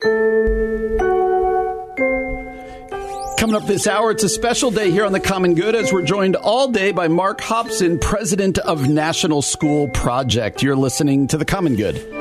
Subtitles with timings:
[0.00, 0.16] Coming
[3.54, 6.36] up this hour, it's a special day here on The Common Good as we're joined
[6.36, 10.62] all day by Mark Hopson, president of National School Project.
[10.62, 12.19] You're listening to The Common Good.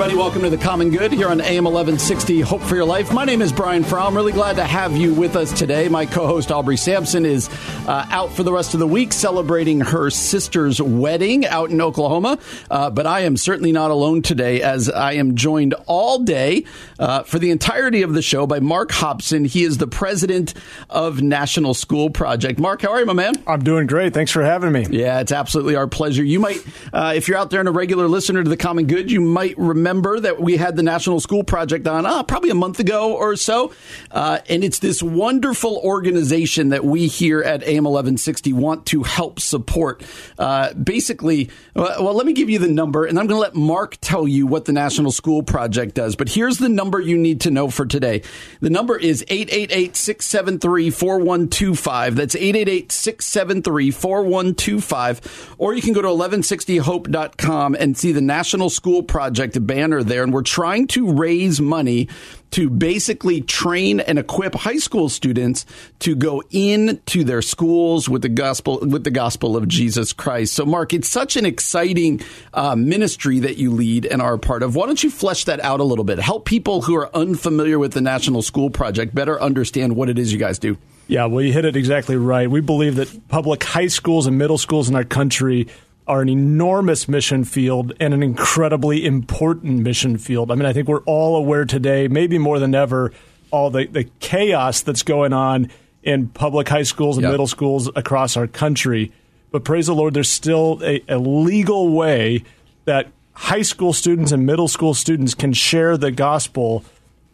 [0.00, 3.12] Everybody, welcome to the Common Good here on AM 1160 Hope for Your Life.
[3.12, 4.06] My name is Brian Fromm.
[4.06, 5.90] I'm really glad to have you with us today.
[5.90, 7.50] My co host Aubrey Sampson is
[7.86, 12.38] uh, out for the rest of the week celebrating her sister's wedding out in Oklahoma.
[12.70, 16.64] Uh, but I am certainly not alone today as I am joined all day
[16.98, 19.44] uh, for the entirety of the show by Mark Hopson.
[19.44, 20.54] He is the president
[20.88, 22.58] of National School Project.
[22.58, 23.34] Mark, how are you, my man?
[23.46, 24.14] I'm doing great.
[24.14, 24.86] Thanks for having me.
[24.88, 26.24] Yeah, it's absolutely our pleasure.
[26.24, 29.10] You might, uh, if you're out there and a regular listener to the Common Good,
[29.12, 32.78] you might remember that we had the National School Project on uh, probably a month
[32.78, 33.72] ago or so.
[34.10, 39.40] Uh, and it's this wonderful organization that we here at AM 1160 want to help
[39.40, 40.02] support.
[40.38, 43.54] Uh, basically, well, well, let me give you the number, and I'm going to let
[43.54, 46.16] Mark tell you what the National School Project does.
[46.16, 48.22] But here's the number you need to know for today.
[48.60, 52.16] The number is 888 673 4125.
[52.16, 55.54] That's 888 673 4125.
[55.58, 60.24] Or you can go to 1160hope.com and see the National School Project banner there.
[60.24, 62.08] And we're trying to raise money
[62.50, 65.64] to basically train and equip high school students
[66.00, 70.54] to go into their schools with the gospel with the gospel of Jesus Christ.
[70.54, 72.20] So, Mark, it's such an exciting
[72.52, 74.74] uh, ministry that you lead and are a part of.
[74.74, 76.18] Why don't you flesh that out a little bit?
[76.18, 80.32] Help people who are unfamiliar with the National School Project better understand what it is
[80.32, 80.76] you guys do.
[81.06, 82.50] Yeah, well, you hit it exactly right.
[82.50, 85.68] We believe that public high schools and middle schools in our country
[86.10, 90.50] are an enormous mission field and an incredibly important mission field.
[90.50, 93.12] I mean, I think we're all aware today, maybe more than ever,
[93.52, 95.70] all the, the chaos that's going on
[96.02, 97.30] in public high schools and yep.
[97.30, 99.12] middle schools across our country.
[99.52, 102.42] But praise the Lord, there's still a, a legal way
[102.86, 106.84] that high school students and middle school students can share the gospel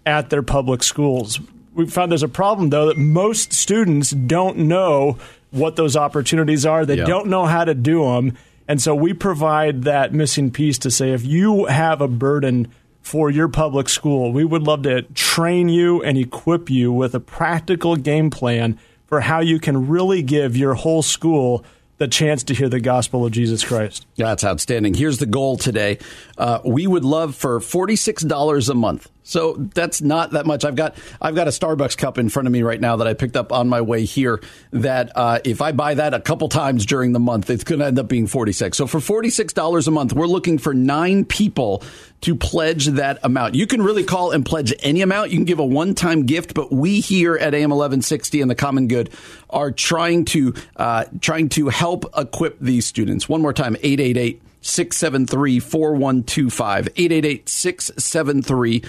[0.04, 1.40] at their public schools.
[1.72, 5.16] We found there's a problem, though, that most students don't know
[5.50, 6.84] what those opportunities are.
[6.84, 7.06] They yep.
[7.06, 8.36] don't know how to do them.
[8.68, 12.68] And so we provide that missing piece to say if you have a burden
[13.00, 17.20] for your public school, we would love to train you and equip you with a
[17.20, 21.64] practical game plan for how you can really give your whole school
[21.98, 24.06] the chance to hear the gospel of Jesus Christ.
[24.16, 24.94] That's outstanding.
[24.94, 25.98] Here's the goal today.
[26.36, 30.64] Uh, we would love for $46 a month so that's not that much.
[30.64, 33.14] I've got I've got a Starbucks cup in front of me right now that I
[33.14, 34.40] picked up on my way here.
[34.70, 37.86] That uh, if I buy that a couple times during the month, it's going to
[37.86, 38.78] end up being forty six.
[38.78, 41.82] So for forty six dollars a month, we're looking for nine people
[42.20, 43.56] to pledge that amount.
[43.56, 45.32] You can really call and pledge any amount.
[45.32, 48.48] You can give a one time gift, but we here at AM eleven sixty and
[48.48, 49.10] the Common Good
[49.50, 53.28] are trying to uh, trying to help equip these students.
[53.28, 54.42] One more time, eight eight eight.
[54.62, 58.82] 673 4125 888 673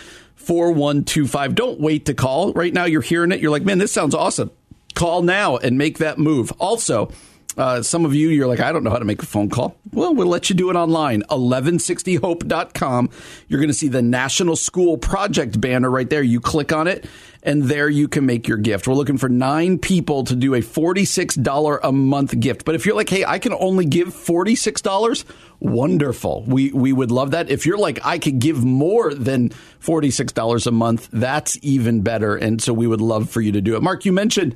[0.48, 1.56] 4125.
[1.56, 2.54] Don't wait to call.
[2.54, 3.42] Right now, you're hearing it.
[3.42, 4.50] You're like, man, this sounds awesome.
[4.96, 6.54] Call now and make that move.
[6.54, 7.12] Also,
[7.58, 9.76] uh, some of you, you're like, I don't know how to make a phone call.
[9.92, 11.24] Well, we'll let you do it online.
[11.24, 13.10] 1160hope.com.
[13.48, 16.22] You're going to see the National School Project banner right there.
[16.22, 17.08] You click on it,
[17.42, 18.88] and there you can make your gift.
[18.88, 22.64] We're looking for nine people to do a $46 a month gift.
[22.64, 25.26] But if you're like, hey, I can only give $46,
[25.60, 26.44] wonderful.
[26.46, 27.50] We we would love that.
[27.50, 29.50] If you're like I could give more than
[29.82, 33.76] $46 a month, that's even better and so we would love for you to do
[33.76, 33.82] it.
[33.82, 34.56] Mark, you mentioned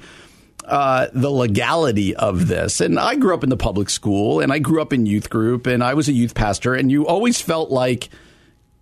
[0.65, 2.81] uh, the legality of this.
[2.81, 5.67] And I grew up in the public school and I grew up in youth group
[5.67, 8.09] and I was a youth pastor and you always felt like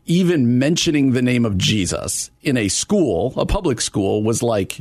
[0.06, 4.80] even mentioning the name of Jesus in a school, a public school was like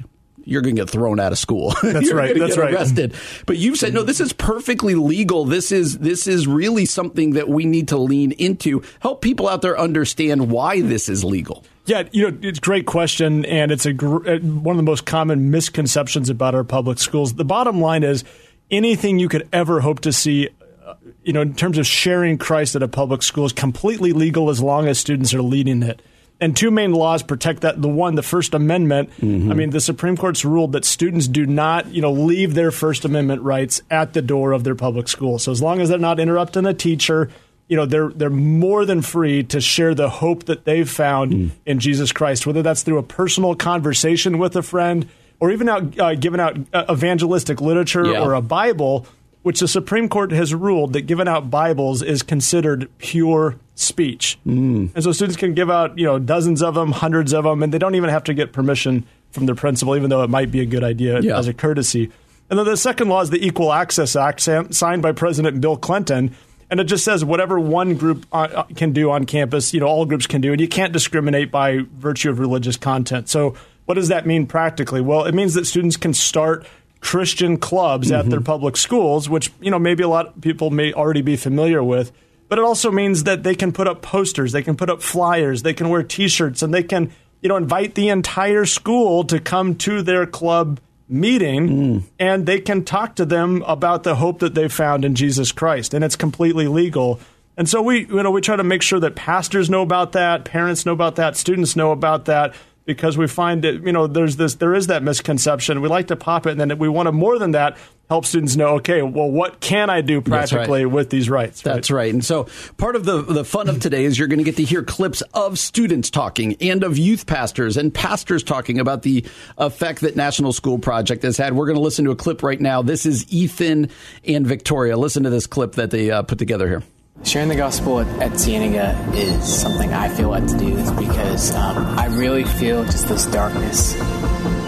[0.48, 1.74] you're going to get thrown out of school.
[1.82, 2.36] That's right.
[2.36, 2.72] That's right.
[2.72, 3.14] Arrested.
[3.46, 4.02] But you've said no.
[4.02, 5.44] This is perfectly legal.
[5.44, 8.82] This is this is really something that we need to lean into.
[9.00, 11.64] Help people out there understand why this is legal.
[11.84, 14.90] Yeah, you know, it's a great question, and it's a gr- uh, one of the
[14.90, 17.34] most common misconceptions about our public schools.
[17.34, 18.24] The bottom line is,
[18.70, 20.48] anything you could ever hope to see
[20.86, 24.50] uh, you know, in terms of sharing Christ at a public school is completely legal
[24.50, 26.02] as long as students are leading it
[26.40, 27.80] and two main laws protect that.
[27.80, 29.10] The one, the First Amendment.
[29.20, 29.50] Mm-hmm.
[29.50, 33.04] I mean, the Supreme Court's ruled that students do not, you know, leave their First
[33.04, 35.38] Amendment rights at the door of their public school.
[35.38, 37.30] So as long as they're not interrupting a teacher,
[37.68, 41.50] you know they're they're more than free to share the hope that they've found mm.
[41.66, 45.08] in Jesus Christ, whether that's through a personal conversation with a friend
[45.38, 48.22] or even out uh, giving out uh, evangelistic literature yeah.
[48.22, 49.06] or a Bible,
[49.42, 54.90] which the Supreme Court has ruled that giving out Bibles is considered pure speech, mm.
[54.94, 57.72] and so students can give out you know dozens of them, hundreds of them, and
[57.72, 60.60] they don't even have to get permission from their principal, even though it might be
[60.60, 61.38] a good idea yeah.
[61.38, 62.10] as a courtesy.
[62.50, 66.34] And then the second law is the Equal Access Act, signed by President Bill Clinton
[66.70, 69.86] and it just says whatever one group uh, uh, can do on campus, you know,
[69.86, 73.28] all groups can do, and you can't discriminate by virtue of religious content.
[73.28, 73.54] So,
[73.86, 75.00] what does that mean practically?
[75.00, 76.66] Well, it means that students can start
[77.00, 78.20] Christian clubs mm-hmm.
[78.20, 81.36] at their public schools, which you know maybe a lot of people may already be
[81.36, 82.12] familiar with.
[82.48, 85.62] But it also means that they can put up posters, they can put up flyers,
[85.62, 89.74] they can wear T-shirts, and they can you know invite the entire school to come
[89.76, 92.02] to their club meeting mm.
[92.18, 95.94] and they can talk to them about the hope that they found in Jesus Christ
[95.94, 97.18] and it's completely legal.
[97.56, 100.44] And so we you know we try to make sure that pastors know about that,
[100.44, 102.54] parents know about that, students know about that
[102.88, 105.82] because we find that you know there's this there is that misconception.
[105.82, 107.76] We like to pop it and then we want to more than that
[108.08, 110.90] help students know, okay, well, what can I do practically right.
[110.90, 111.62] with these rights?
[111.66, 111.74] Right?
[111.74, 112.10] That's right.
[112.10, 112.48] And so
[112.78, 115.20] part of the, the fun of today is you're going to get to hear clips
[115.34, 119.26] of students talking and of youth pastors and pastors talking about the
[119.58, 121.52] effect that National School Project has had.
[121.52, 122.80] We're going to listen to a clip right now.
[122.80, 123.90] This is Ethan
[124.24, 124.96] and Victoria.
[124.96, 126.82] Listen to this clip that they uh, put together here.
[127.24, 131.98] Sharing the gospel at, at Cienega is something I feel led to do because um,
[131.98, 133.94] I really feel just this darkness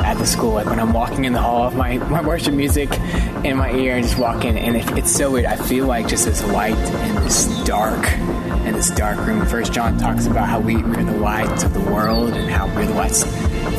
[0.02, 0.52] at the school.
[0.52, 2.92] Like when I'm walking in the hall of my, my worship music
[3.44, 5.46] in my ear and just walking, and it, it's so weird.
[5.46, 8.04] I feel like just this light and this dark,
[8.66, 9.44] in this dark room.
[9.46, 12.86] First John talks about how we, we're the lights of the world and how we're
[12.86, 13.24] the lights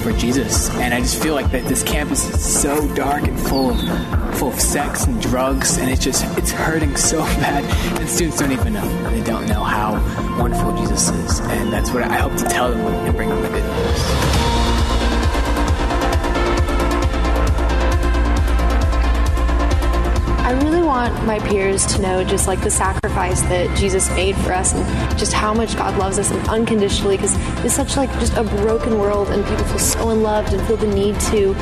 [0.02, 0.70] for Jesus.
[0.72, 4.50] And I just feel like that this campus is so dark and full of full
[4.50, 7.64] of sex and drugs, and it's just it's hurting so bad.
[8.00, 9.10] And students don't even know.
[9.12, 9.94] They don't know how
[10.40, 13.50] wonderful Jesus is, and that's what I hope to tell them and bring them the
[13.50, 14.21] good news.
[20.52, 24.52] I really want my peers to know just like the sacrifice that Jesus made for
[24.52, 28.34] us and just how much God loves us and unconditionally because it's such like just
[28.34, 31.54] a broken world and people feel so unloved and feel the need to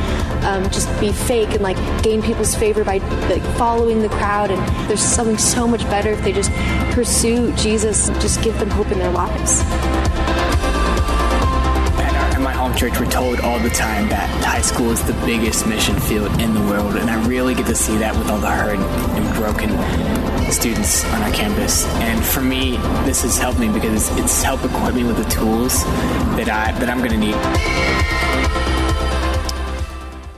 [0.43, 2.97] um, just be fake and like gain people's favor by
[3.27, 4.49] like following the crowd.
[4.49, 6.51] And there's something so much better if they just
[6.91, 9.61] pursue Jesus and just give them hope in their lives
[12.79, 16.53] church, we're told all the time that high school is the biggest mission field in
[16.53, 19.69] the world, and I really get to see that with all the hurt and broken
[20.49, 21.85] students on our campus.
[21.95, 25.83] And for me, this has helped me because it's helped equip me with the tools
[26.37, 28.68] that I that I'm going to need.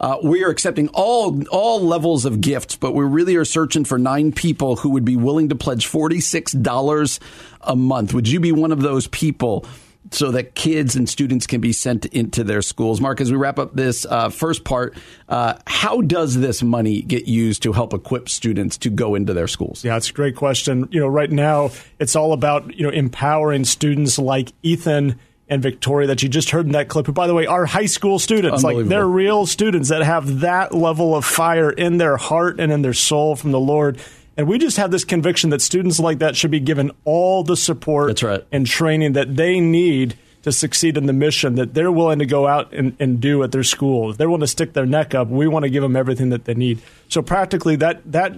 [0.05, 3.97] uh, we are accepting all all levels of gifts, but we really are searching for
[3.97, 7.19] nine people who would be willing to pledge forty six dollars
[7.61, 8.13] a month.
[8.13, 9.65] Would you be one of those people?
[10.11, 13.01] So that kids and students can be sent into their schools.
[13.01, 14.95] Mark, as we wrap up this uh, first part,
[15.27, 19.47] uh, how does this money get used to help equip students to go into their
[19.47, 19.83] schools?
[19.83, 20.87] Yeah, it's a great question.
[20.91, 26.07] You know, right now it's all about you know empowering students like Ethan and Victoria
[26.07, 28.63] that you just heard in that clip, who, by the way, are high school students.
[28.63, 32.81] Like they're real students that have that level of fire in their heart and in
[32.81, 33.99] their soul from the Lord.
[34.37, 37.55] And we just have this conviction that students like that should be given all the
[37.55, 38.45] support That's right.
[38.51, 42.45] and training that they need to succeed in the mission that they're willing to go
[42.45, 44.11] out and, and do at their school.
[44.11, 46.45] If they're willing to stick their neck up, we want to give them everything that
[46.45, 46.81] they need.
[47.07, 48.33] So practically, that that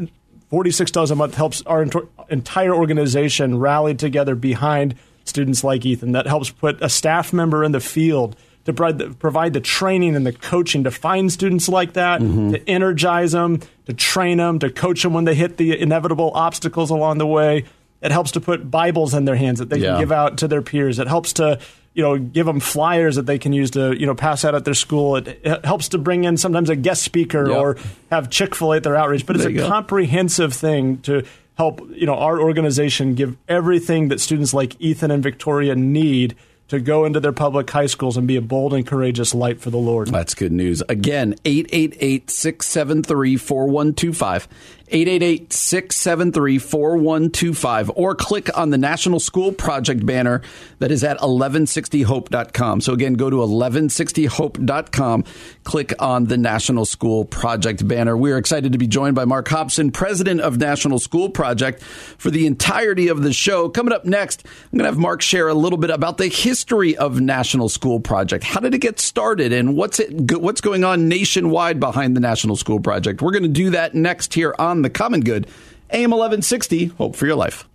[0.50, 1.86] forty six dollars a month helps our
[2.30, 4.96] entire organization rally together behind
[5.28, 6.14] students like Ethan.
[6.14, 10.16] That helps put a staff member in the field to provide the, provide the training
[10.16, 12.52] and the coaching to find students like that, mm-hmm.
[12.52, 16.90] to energize them, to train them, to coach them when they hit the inevitable obstacles
[16.90, 17.64] along the way.
[18.02, 19.92] It helps to put Bibles in their hands that they yeah.
[19.92, 21.00] can give out to their peers.
[21.00, 21.60] It helps to
[21.94, 24.66] you know give them flyers that they can use to you know pass out at
[24.66, 25.16] their school.
[25.16, 27.58] It, it helps to bring in sometimes a guest speaker yep.
[27.58, 27.78] or
[28.12, 29.26] have Chick Fil A at their outreach.
[29.26, 29.68] But it's a go.
[29.68, 31.26] comprehensive thing to
[31.58, 36.36] help you know our organization give everything that students like Ethan and Victoria need
[36.68, 39.70] to go into their public high schools and be a bold and courageous light for
[39.70, 40.10] the Lord.
[40.10, 40.84] That's good news.
[40.90, 44.48] Again, 888 673 4125.
[44.90, 50.42] 888 673 4125, or click on the National School Project banner
[50.80, 52.80] that is at 1160hope.com.
[52.80, 55.26] So again, go to 1160hope.com,
[55.66, 58.16] click on the National School Project banner.
[58.16, 62.48] We're excited to be joined by Mark Hopson, president of National School Project, for the
[62.48, 63.68] entirety of the show.
[63.68, 66.96] Coming up next, I'm going to have Mark share a little bit about the history
[66.96, 68.46] of National School Project.
[68.46, 72.56] How did it get started and what's it what's going on nationwide behind the National
[72.56, 73.22] School Project?
[73.22, 75.48] We're going to do that next here on The Common Good.
[75.90, 77.66] AM 1160, Hope for Your Life.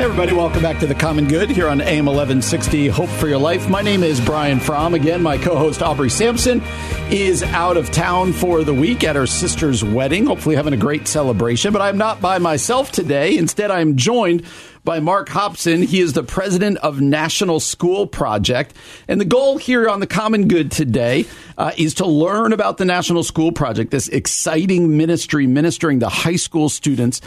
[0.00, 3.38] Hey, everybody, welcome back to The Common Good here on AM 1160, Hope for Your
[3.38, 3.68] Life.
[3.68, 4.94] My name is Brian Fromm.
[4.94, 6.62] Again, my co host Aubrey Sampson
[7.10, 11.06] is out of town for the week at her sister's wedding, hopefully having a great
[11.06, 11.72] celebration.
[11.72, 13.36] But I'm not by myself today.
[13.36, 14.46] Instead, I'm joined
[14.84, 15.82] by Mark Hopson.
[15.82, 18.74] He is the president of National School Project.
[19.08, 21.26] And the goal here on the Common Good today
[21.58, 26.36] uh, is to learn about the National School Project, this exciting ministry ministering to high
[26.36, 27.20] school students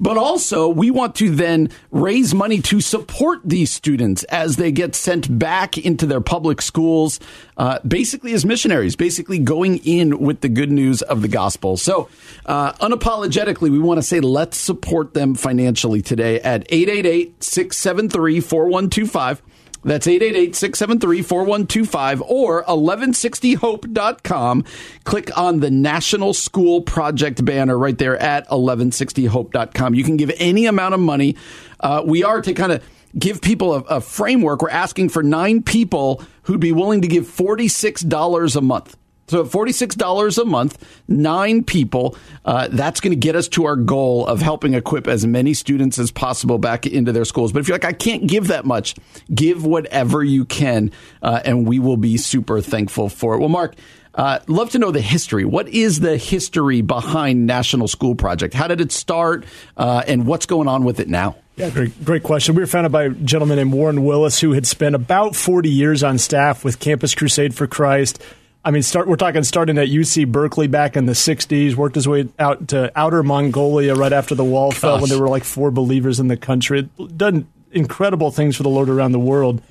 [0.00, 4.94] but also, we want to then raise money to support these students as they get
[4.94, 7.20] sent back into their public schools,
[7.58, 11.76] uh, basically as missionaries, basically going in with the good news of the gospel.
[11.76, 12.08] So,
[12.46, 19.42] uh, unapologetically, we want to say let's support them financially today at 888 673 4125.
[19.82, 24.64] That's 888-673-4125 or 1160hope.com.
[25.04, 29.94] Click on the National School Project banner right there at 1160hope.com.
[29.94, 31.36] You can give any amount of money.
[31.80, 32.84] Uh, we are to kind of
[33.18, 34.62] give people a, a framework.
[34.62, 38.96] We're asking for nine people who'd be willing to give $46 a month.
[39.30, 44.26] So $46 a month, nine people, uh, that's going to get us to our goal
[44.26, 47.52] of helping equip as many students as possible back into their schools.
[47.52, 48.96] But if you're like, I can't give that much,
[49.32, 50.90] give whatever you can,
[51.22, 53.38] uh, and we will be super thankful for it.
[53.38, 53.76] Well, Mark,
[54.14, 55.44] uh, love to know the history.
[55.44, 58.54] What is the history behind National School Project?
[58.54, 59.44] How did it start,
[59.76, 61.36] uh, and what's going on with it now?
[61.56, 62.54] Yeah, great, great question.
[62.54, 66.02] We were founded by a gentleman named Warren Willis, who had spent about 40 years
[66.02, 68.20] on staff with Campus Crusade for Christ.
[68.64, 69.08] I mean, start.
[69.08, 71.74] We're talking starting at UC Berkeley back in the '60s.
[71.74, 74.80] Worked his way out to outer Mongolia right after the wall Gosh.
[74.80, 76.82] fell, when there were like four believers in the country.
[77.16, 79.62] Done incredible things for the Lord around the world.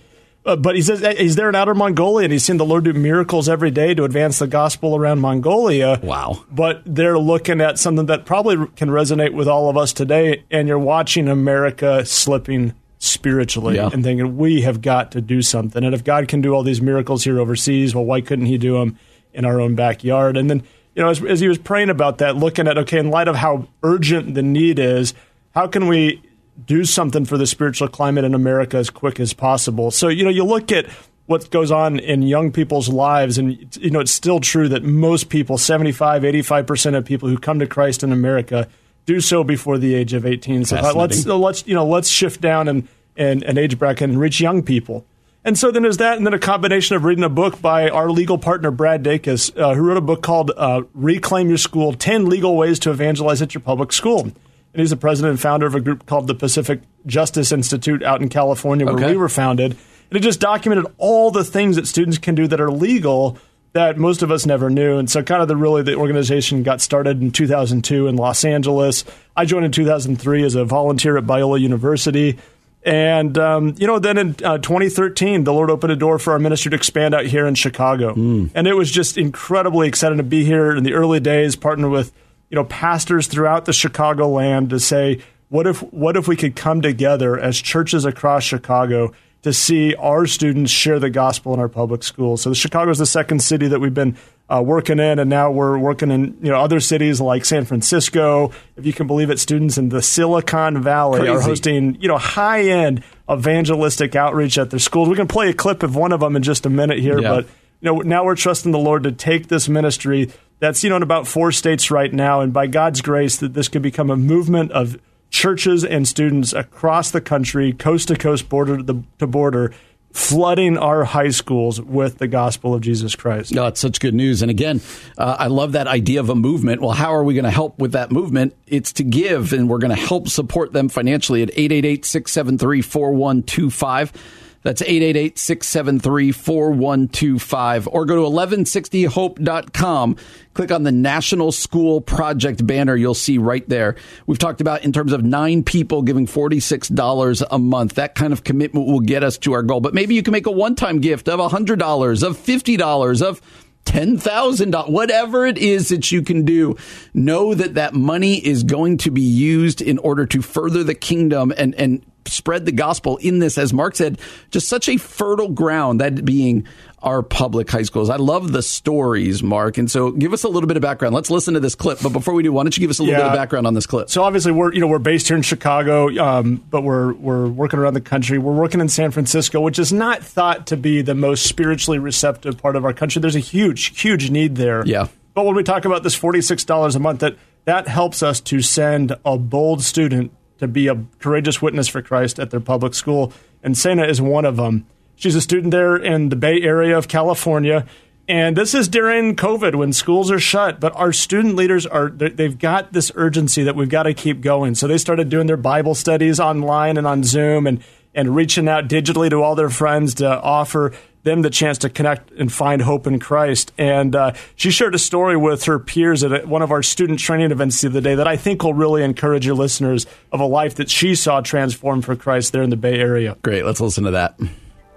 [0.45, 2.93] Uh, but he says he's there in outer Mongolia, and he's seen the Lord do
[2.93, 5.99] miracles every day to advance the gospel around Mongolia.
[6.01, 6.43] Wow!
[6.49, 10.67] But they're looking at something that probably can resonate with all of us today, and
[10.67, 13.89] you're watching America slipping spiritually yeah.
[13.91, 15.83] and thinking we have got to do something.
[15.83, 18.77] And if God can do all these miracles here overseas, well, why couldn't He do
[18.77, 18.99] them
[19.33, 20.37] in our own backyard?
[20.37, 20.63] And then,
[20.95, 23.35] you know, as, as he was praying about that, looking at okay, in light of
[23.35, 25.13] how urgent the need is,
[25.55, 26.21] how can we
[26.65, 29.91] do something for the spiritual climate in America as quick as possible?
[29.91, 30.87] So, you know, you look at
[31.25, 35.29] what goes on in young people's lives and you know it's still true that most
[35.29, 38.67] people 75 85% of people who come to Christ in America
[39.05, 40.65] do so before the age of 18.
[40.65, 42.87] So let's let's you know let's shift down and,
[43.17, 45.05] and an age bracket and reach young people.
[45.45, 48.11] And so then there's that, and then a combination of reading a book by our
[48.11, 52.27] legal partner Brad Dacus, uh, who wrote a book called uh, "Reclaim Your School: Ten
[52.27, 55.73] Legal Ways to Evangelize at Your Public School." And he's the president and founder of
[55.75, 59.11] a group called the Pacific Justice Institute out in California, where okay.
[59.11, 59.71] we were founded.
[59.71, 63.37] And it just documented all the things that students can do that are legal
[63.79, 64.97] that most of us never knew.
[64.97, 69.05] And so, kind of the really the organization got started in 2002 in Los Angeles.
[69.35, 72.37] I joined in 2003 as a volunteer at Biola University.
[72.83, 76.39] And, um, you know, then in uh, 2013, the Lord opened a door for our
[76.39, 78.13] ministry to expand out here in Chicago.
[78.15, 78.51] Mm.
[78.55, 82.13] And it was just incredibly exciting to be here in the early days, partner with,
[82.49, 86.81] you know, pastors throughout the Chicagoland to say, what if, what if we could come
[86.81, 92.03] together as churches across Chicago to see our students share the gospel in our public
[92.03, 92.41] schools.
[92.41, 94.17] So Chicago is the second city that we've been
[94.49, 98.51] uh, working in, and now we're working in you know other cities like San Francisco.
[98.75, 101.31] If you can believe it, students in the Silicon Valley Crazy.
[101.31, 105.07] are hosting you know high end evangelistic outreach at their schools.
[105.07, 107.29] We can play a clip of one of them in just a minute here, yeah.
[107.29, 107.45] but
[107.79, 111.03] you know now we're trusting the Lord to take this ministry that's you know in
[111.03, 114.71] about four states right now, and by God's grace that this could become a movement
[114.71, 114.97] of
[115.29, 119.73] churches and students across the country, coast to coast, border to border,
[120.11, 123.53] flooding our high schools with the gospel of Jesus Christ.
[123.53, 124.41] No, it's such good news.
[124.41, 124.81] And again,
[125.17, 126.81] uh, I love that idea of a movement.
[126.81, 128.55] Well, how are we going to help with that movement?
[128.67, 134.13] It's to give, and we're going to help support them financially at 888 673 4125.
[134.61, 137.87] That's 888 673 4125.
[137.87, 140.17] Or go to 1160hope.com.
[140.53, 142.95] Click on the National School Project banner.
[142.95, 143.95] You'll see right there.
[144.27, 147.95] We've talked about in terms of nine people giving $46 a month.
[147.95, 149.79] That kind of commitment will get us to our goal.
[149.79, 153.41] But maybe you can make a one time gift of $100, of $50, of
[153.85, 156.75] $10,000, whatever it is that you can do,
[157.13, 161.51] know that that money is going to be used in order to further the kingdom
[161.57, 164.19] and, and spread the gospel in this, as Mark said,
[164.51, 166.67] just such a fertile ground, that being
[167.01, 168.09] our public high schools.
[168.09, 169.77] I love the stories, Mark.
[169.77, 171.15] And so give us a little bit of background.
[171.15, 171.99] Let's listen to this clip.
[172.01, 173.29] But before we do, why don't you give us a little yeah.
[173.29, 174.09] bit of background on this clip?
[174.09, 177.79] So obviously we're, you know, we're based here in Chicago, um, but we're, we're working
[177.79, 178.37] around the country.
[178.37, 182.57] We're working in San Francisco, which is not thought to be the most spiritually receptive
[182.57, 183.21] part of our country.
[183.21, 184.85] There's a huge, huge need there.
[184.85, 185.07] Yeah.
[185.33, 189.15] But when we talk about this $46 a month, that, that helps us to send
[189.23, 193.33] a bold student to be a courageous witness for Christ at their public school.
[193.63, 194.85] And Sena is one of them.
[195.15, 197.85] She's a student there in the Bay Area of California.
[198.29, 202.57] And this is during COVID when schools are shut, but our student leaders are, they've
[202.57, 204.75] got this urgency that we've got to keep going.
[204.75, 208.87] So they started doing their Bible studies online and on Zoom and, and reaching out
[208.87, 213.05] digitally to all their friends to offer them the chance to connect and find hope
[213.05, 213.71] in Christ.
[213.77, 217.51] And uh, she shared a story with her peers at one of our student training
[217.51, 220.75] events the other day that I think will really encourage your listeners of a life
[220.75, 223.37] that she saw transformed for Christ there in the Bay Area.
[223.43, 223.65] Great.
[223.65, 224.39] Let's listen to that.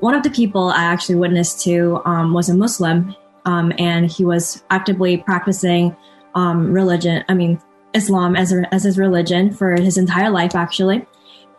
[0.00, 3.14] One of the people I actually witnessed to um, was a Muslim,
[3.45, 5.97] um, and he was actively practicing
[6.35, 7.25] um, religion.
[7.29, 7.61] I mean,
[7.95, 11.07] Islam as a, as his religion for his entire life, actually.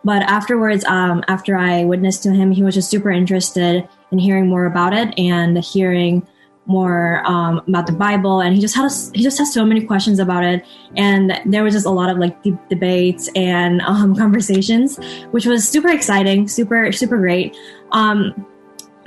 [0.04, 4.48] But afterwards, um, after I witnessed to him, he was just super interested in hearing
[4.48, 6.26] more about it and hearing
[6.66, 9.84] more um, about the Bible, and he just had a, he just has so many
[9.84, 10.64] questions about it,
[10.96, 14.98] and there was just a lot of like deep debates and um, conversations,
[15.30, 17.56] which was super exciting, super super great.
[17.92, 18.46] Um,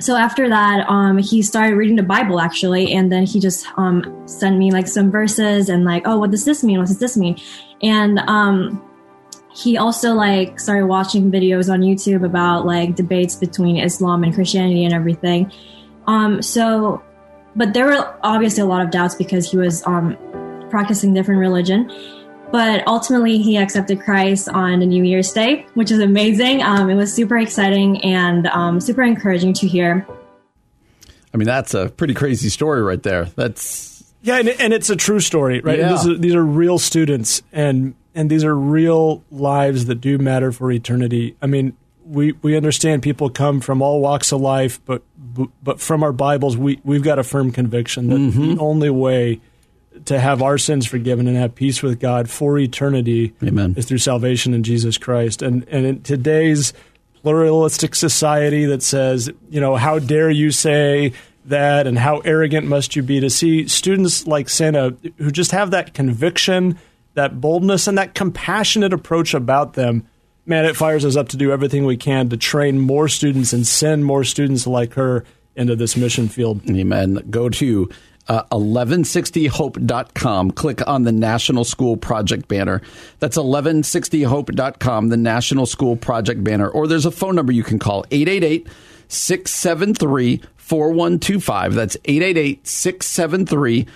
[0.00, 4.22] so after that, um, he started reading the Bible actually, and then he just um,
[4.26, 6.78] sent me like some verses and like, oh, what does this mean?
[6.78, 7.36] What does this mean?
[7.82, 8.87] And um,
[9.58, 14.84] he also like started watching videos on YouTube about like debates between Islam and Christianity
[14.84, 15.52] and everything.
[16.06, 17.02] Um, so
[17.56, 20.16] but there were obviously a lot of doubts because he was um,
[20.70, 21.90] practicing different religion.
[22.50, 26.62] But ultimately, he accepted Christ on the New Year's Day, which is amazing.
[26.62, 30.06] Um, it was super exciting and um, super encouraging to hear.
[31.34, 33.26] I mean, that's a pretty crazy story right there.
[33.26, 35.78] That's yeah, and, and it's a true story, right?
[35.78, 35.94] Yeah.
[35.94, 40.72] Are, these are real students, and and these are real lives that do matter for
[40.72, 41.36] eternity.
[41.40, 45.02] I mean, we we understand people come from all walks of life, but
[45.62, 48.54] but from our Bibles, we we've got a firm conviction that mm-hmm.
[48.56, 49.40] the only way
[50.06, 53.74] to have our sins forgiven and have peace with God for eternity Amen.
[53.76, 55.40] is through salvation in Jesus Christ.
[55.40, 56.72] And and in today's
[57.22, 61.12] pluralistic society that says, you know, how dare you say
[61.44, 65.70] that and how arrogant must you be to see students like Sena who just have
[65.70, 66.78] that conviction,
[67.18, 70.08] that boldness and that compassionate approach about them
[70.48, 73.66] man, it fires us up to do everything we can to train more students and
[73.66, 76.68] send more students like her into this mission field.
[76.70, 77.22] Amen.
[77.30, 77.90] Go to
[78.28, 80.50] uh, 1160hope.com.
[80.52, 82.80] Click on the National School Project banner.
[83.20, 86.68] That's 1160hope.com, the National School Project banner.
[86.68, 88.68] Or there's a phone number you can call 888
[89.08, 91.74] 673 4125.
[91.74, 93.86] That's 888 673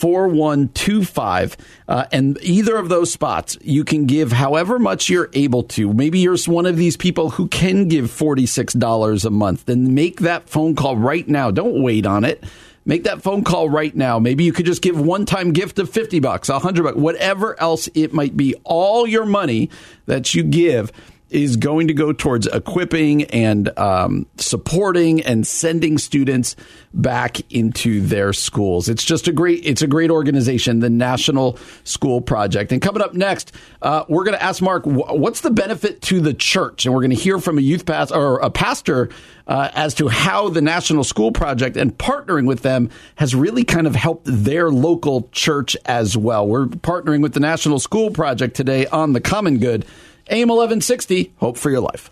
[0.00, 1.56] 4125.
[1.86, 5.92] Uh, and either of those spots, you can give however much you're able to.
[5.92, 9.66] Maybe you're one of these people who can give $46 a month.
[9.66, 11.50] Then make that phone call right now.
[11.50, 12.42] Don't wait on it.
[12.86, 14.18] Make that phone call right now.
[14.18, 17.88] Maybe you could just give one time gift of 50 bucks, 100 bucks, whatever else
[17.94, 18.54] it might be.
[18.64, 19.68] All your money
[20.06, 20.90] that you give
[21.30, 26.56] is going to go towards equipping and um, supporting and sending students
[26.92, 28.88] back into their schools.
[28.88, 32.72] It's just a great it's a great organization, the National School Project.
[32.72, 36.34] And coming up next, uh, we're going to ask Mark what's the benefit to the
[36.34, 39.08] church, and we're going to hear from a youth pastor or a pastor
[39.46, 43.86] uh, as to how the National School Project and partnering with them has really kind
[43.86, 46.46] of helped their local church as well.
[46.46, 49.86] We're partnering with the National School Project today on the Common Good.
[50.30, 52.08] AM 1160, Hope for Your Life.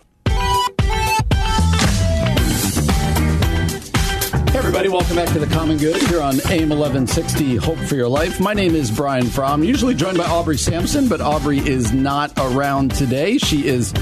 [4.53, 8.41] Everybody, welcome back to the Common Good here on AM 1160 Hope for Your Life.
[8.41, 12.91] My name is Brian Fromm, usually joined by Aubrey Sampson, but Aubrey is not around
[12.91, 13.37] today.
[13.37, 13.93] She is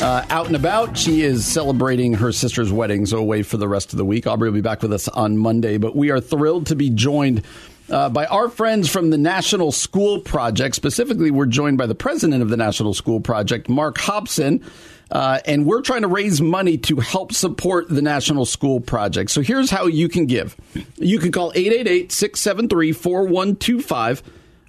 [0.00, 0.96] uh, out and about.
[0.96, 4.28] She is celebrating her sister's wedding, so away for the rest of the week.
[4.28, 7.42] Aubrey will be back with us on Monday, but we are thrilled to be joined
[7.90, 10.74] uh, by our friends from the National School Project.
[10.74, 14.62] Specifically, we're joined by the president of the National School Project, Mark Hopson.
[15.10, 19.30] Uh, and we're trying to raise money to help support the National School Project.
[19.30, 20.56] So here's how you can give
[20.96, 24.22] you can call 888 673 4125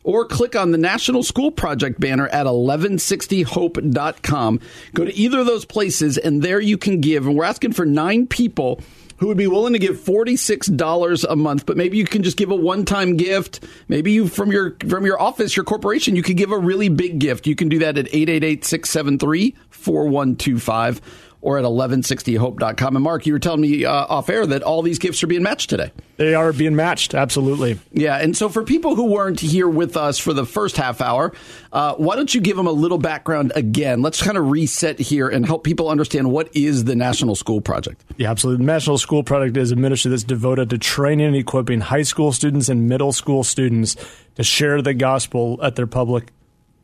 [0.03, 4.59] or click on the National School Project banner at 1160hope.com.
[4.93, 7.25] Go to either of those places, and there you can give.
[7.25, 8.81] And we're asking for nine people
[9.17, 12.51] who would be willing to give $46 a month, but maybe you can just give
[12.51, 13.63] a one-time gift.
[13.87, 17.19] Maybe you from your from your office, your corporation, you could give a really big
[17.19, 17.45] gift.
[17.47, 21.01] You can do that at 888-673-4125
[21.45, 22.95] or at 1160hope.com.
[22.95, 25.43] And Mark, you were telling me uh, off air that all these gifts are being
[25.43, 25.91] matched today.
[26.17, 27.79] They are being matched, absolutely.
[27.91, 31.33] Yeah, and so for people who weren't here with us for the first half hour,
[31.71, 34.01] uh, why don't you give them a little background again?
[34.01, 38.03] Let's kind of reset here and help people understand what is the National School Project.
[38.17, 38.65] Yeah, absolutely.
[38.65, 42.31] The National School Project is a ministry that's devoted to training and equipping high school
[42.31, 43.95] students and middle school students
[44.35, 46.31] to share the gospel at their public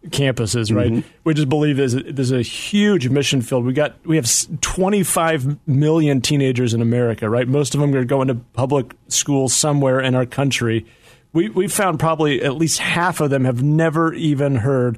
[0.07, 0.91] campuses, right?
[0.91, 1.09] Mm-hmm.
[1.23, 3.65] We just believe there's a, there's a huge mission field.
[3.65, 4.27] We got we have
[4.61, 7.47] 25 million teenagers in America, right?
[7.47, 10.85] Most of them are going to public schools somewhere in our country.
[11.33, 14.97] We we found probably at least half of them have never even heard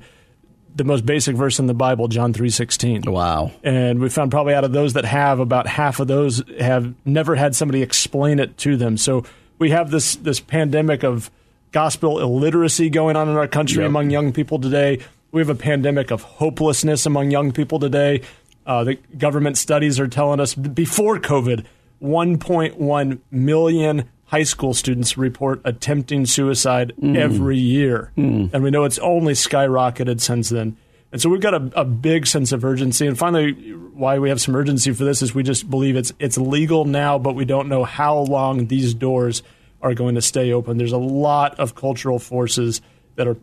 [0.75, 3.07] the most basic verse in the Bible, John 3:16.
[3.07, 3.51] Wow.
[3.63, 7.35] And we found probably out of those that have about half of those have never
[7.35, 8.97] had somebody explain it to them.
[8.97, 9.25] So
[9.59, 11.29] we have this this pandemic of
[11.73, 13.89] gospel illiteracy going on in our country yep.
[13.89, 14.99] among young people today.
[15.31, 18.21] We have a pandemic of hopelessness among young people today.
[18.65, 21.65] Uh, the government studies are telling us before COVID,
[22.01, 27.17] 1.1 million high school students report attempting suicide mm.
[27.17, 28.11] every year.
[28.17, 28.53] Mm.
[28.53, 30.77] And we know it's only skyrocketed since then.
[31.11, 33.05] And so we've got a, a, big sense of urgency.
[33.05, 36.39] And finally, why we have some urgency for this is we just believe it's it's
[36.39, 39.43] legal now, but we don't know how long these doors
[39.83, 40.77] are going to stay open.
[40.77, 42.81] There's a lot of cultural forces
[43.15, 43.37] that are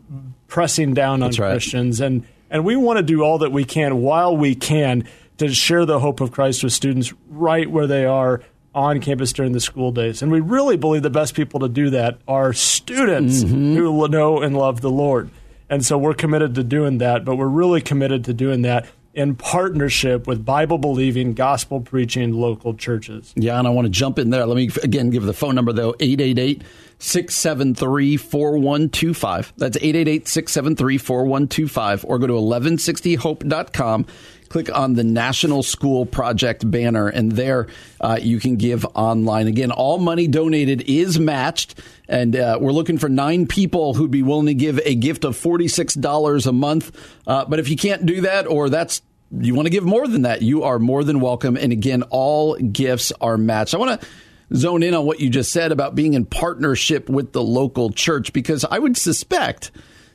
[0.47, 1.51] pressing down on right.
[1.51, 5.53] Christians, and and we want to do all that we can while we can to
[5.53, 8.41] share the hope of Christ with students right where they are
[8.73, 10.21] on campus during the school days.
[10.21, 13.75] And we really believe the best people to do that are students mm-hmm.
[13.75, 15.29] who know and love the Lord.
[15.69, 19.35] And so we're committed to doing that, but we're really committed to doing that in
[19.35, 23.33] partnership with Bible believing, gospel preaching local churches.
[23.35, 24.45] Yeah, and I want to jump in there.
[24.45, 26.63] Let me again give the phone number though 888
[26.99, 29.53] 673 4125.
[29.57, 32.05] That's 888 673 4125.
[32.05, 34.05] Or go to 1160hope.com.
[34.51, 37.67] Click on the National School Project banner, and there
[38.01, 39.47] uh, you can give online.
[39.47, 44.23] Again, all money donated is matched, and uh, we're looking for nine people who'd be
[44.23, 47.15] willing to give a gift of $46 a month.
[47.25, 49.01] Uh, but if you can't do that, or that's
[49.39, 51.55] you want to give more than that, you are more than welcome.
[51.55, 53.73] And again, all gifts are matched.
[53.73, 54.07] I want to
[54.53, 58.33] zone in on what you just said about being in partnership with the local church
[58.33, 59.71] because I would suspect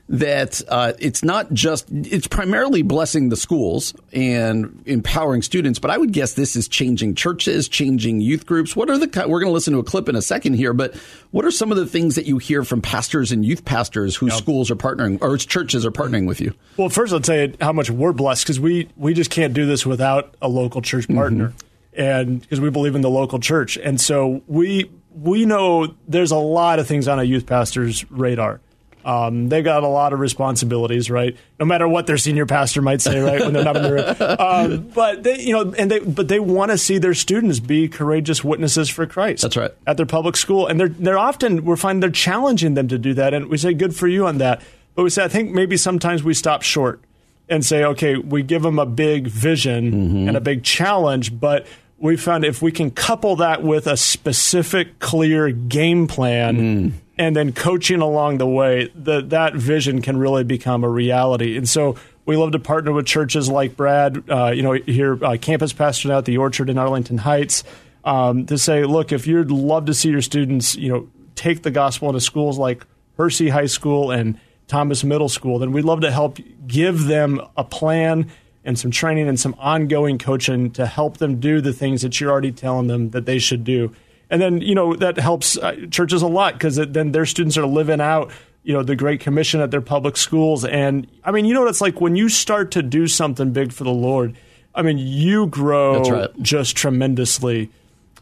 [0.09, 5.99] that uh, it's not just it's primarily blessing the schools and empowering students but i
[5.99, 9.55] would guess this is changing churches changing youth groups what are the we're going to
[9.55, 10.95] listen to a clip in a second here but
[11.33, 14.33] what are some of the things that you hear from pastors and youth pastors whose
[14.33, 14.39] yep.
[14.39, 17.73] schools are partnering or churches are partnering with you well first i'll tell you how
[17.73, 21.49] much we're blessed because we we just can't do this without a local church partner
[21.49, 21.67] mm-hmm
[21.97, 23.77] and because we believe in the local church.
[23.77, 28.61] And so we we know there's a lot of things on a youth pastor's radar.
[29.07, 31.37] Um, they got a lot of responsibilities, right?
[31.61, 34.17] No matter what their senior pastor might say, right, when they're not in the room.
[34.47, 37.89] Um, but they, you know, and they, but they want to see their students be
[37.89, 39.43] courageous witnesses for Christ.
[39.43, 39.71] That's right.
[39.87, 43.15] At their public school, and they're they're often we're finding they're challenging them to do
[43.15, 44.63] that, and we say, good for you on that.
[44.95, 47.01] But we say, I think maybe sometimes we stop short
[47.49, 50.29] and say, okay, we give them a big vision mm-hmm.
[50.29, 51.67] and a big challenge, but
[51.99, 56.93] we found if we can couple that with a specific, clear game plan mm.
[57.19, 61.57] And then coaching along the way, that that vision can really become a reality.
[61.57, 65.37] And so we love to partner with churches like Brad, uh, you know, here, uh,
[65.41, 67.65] campus pastor at the Orchard in Arlington Heights,
[68.05, 71.71] um, to say, look, if you'd love to see your students, you know, take the
[71.71, 76.11] gospel into schools like Hersey High School and Thomas Middle School, then we'd love to
[76.11, 78.31] help give them a plan
[78.65, 82.31] and some training and some ongoing coaching to help them do the things that you're
[82.31, 83.95] already telling them that they should do.
[84.31, 87.67] And then, you know, that helps uh, churches a lot because then their students are
[87.67, 88.33] living out,
[88.65, 90.65] you know, the Great Commission at their public schools.
[90.65, 93.73] And I mean, you know what it's like when you start to do something big
[93.73, 94.37] for the Lord.
[94.75, 96.43] I mean, you grow right.
[96.43, 97.71] just tremendously.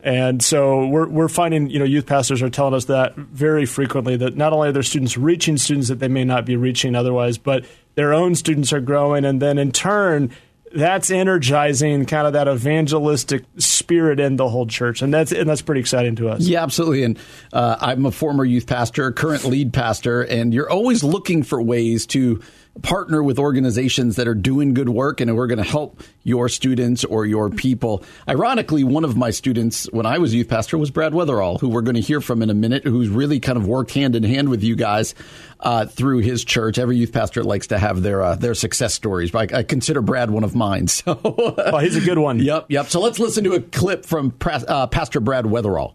[0.02, 4.16] And so we're, we're finding, you know, youth pastors are telling us that very frequently
[4.18, 7.38] that not only are their students reaching students that they may not be reaching otherwise,
[7.38, 7.64] but
[7.94, 10.30] their own students are growing, and then in turn,
[10.74, 15.62] that's energizing kind of that evangelistic spirit in the whole church, and that's and that's
[15.62, 16.42] pretty exciting to us.
[16.42, 17.04] Yeah, absolutely.
[17.04, 17.18] And
[17.52, 22.06] uh, I'm a former youth pastor, current lead pastor, and you're always looking for ways
[22.08, 22.42] to
[22.82, 27.04] partner with organizations that are doing good work and we're going to help your students
[27.04, 28.02] or your people.
[28.28, 31.82] Ironically, one of my students when I was youth pastor was Brad Wetherell, who we're
[31.82, 34.48] going to hear from in a minute, who's really kind of worked hand in hand
[34.48, 35.14] with you guys
[35.60, 36.78] uh, through his church.
[36.78, 39.34] Every youth pastor likes to have their uh, their success stories.
[39.34, 40.88] I, I, consider Brad one of mine.
[40.94, 42.38] So, oh, he's a good one.
[42.38, 42.86] Yep, yep.
[42.86, 45.94] So let's listen to a clip from uh, Pastor Brad Wetherell.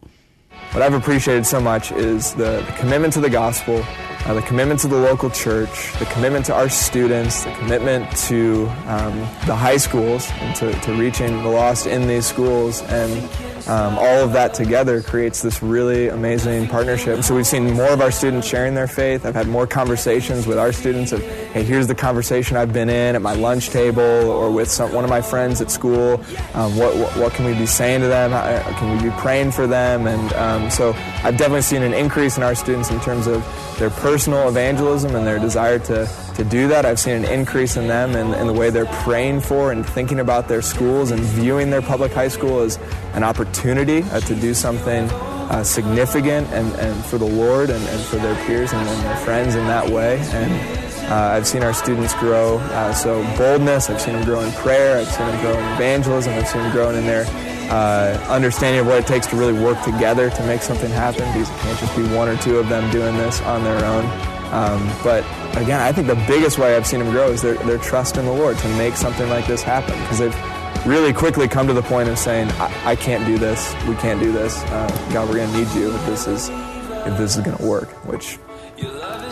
[0.71, 3.83] What I've appreciated so much is the, the commitment to the gospel,
[4.25, 8.67] uh, the commitment to the local church, the commitment to our students, the commitment to
[8.85, 9.17] um,
[9.47, 13.11] the high schools and to, to reaching the lost in these schools, and
[13.69, 17.23] um, all of that together creates this really amazing partnership.
[17.23, 19.27] So we've seen more of our students sharing their faith.
[19.27, 23.15] I've had more conversations with our students of, hey, here's the conversation I've been in
[23.15, 26.19] at my lunch table or with some, one of my friends at school.
[26.55, 28.31] Um, what, what, what, can we be saying to them?
[28.31, 30.07] How, can we be praying for them?
[30.07, 33.45] And um, so I've definitely seen an increase in our students in terms of
[33.77, 36.07] their personal evangelism and their desire to
[36.39, 36.85] to do that.
[36.85, 40.19] I've seen an increase in them and in, the way they're praying for and thinking
[40.19, 42.79] about their schools and viewing their public high school as
[43.13, 45.09] an opportunity uh, to do something
[45.51, 49.17] uh, significant and, and for the Lord and, and for their peers and, and, their
[49.17, 50.17] friends in that way.
[50.31, 52.57] And uh, I've seen our students grow.
[52.57, 54.97] Uh, so boldness, I've seen them grow in prayer.
[54.97, 56.33] I've seen them grow in evangelism.
[56.35, 57.25] I've seen them grow in their
[57.69, 61.49] uh, understanding of what it takes to really work together to make something happen because
[61.49, 64.38] it can't just be one or two of them doing this on their own.
[64.51, 65.23] Um, but
[65.57, 68.25] again, I think the biggest way I've seen them grow is their, their trust in
[68.25, 71.81] the Lord to make something like this happen because they've really quickly come to the
[71.81, 75.35] point of saying, I, I can't do this, we can't do this, uh, God, we're
[75.35, 78.37] going to need you if this is if this is going to work, which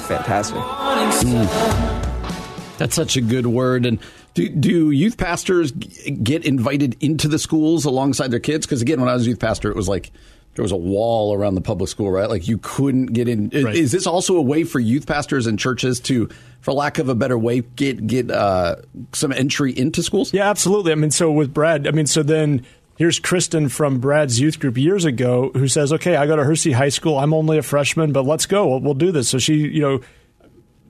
[0.07, 0.57] fantastic.
[0.57, 2.77] Mm.
[2.77, 3.85] That's such a good word.
[3.85, 3.99] And
[4.33, 8.65] do, do youth pastors get invited into the schools alongside their kids?
[8.65, 10.11] Because again, when I was a youth pastor, it was like
[10.57, 12.27] there was a wall around the public school, right?
[12.27, 13.49] Like you couldn't get in.
[13.53, 13.75] Right.
[13.75, 16.29] Is this also a way for youth pastors and churches to,
[16.61, 18.77] for lack of a better way, get get uh,
[19.13, 20.33] some entry into schools?
[20.33, 20.93] Yeah, absolutely.
[20.93, 22.65] I mean, so with Brad, I mean, so then
[22.97, 26.71] here's Kristen from Brad's youth group years ago who says, "Okay, I go to Hersey
[26.71, 27.19] High School.
[27.19, 28.65] I'm only a freshman, but let's go.
[28.65, 30.01] We'll, we'll do this." So she, you know,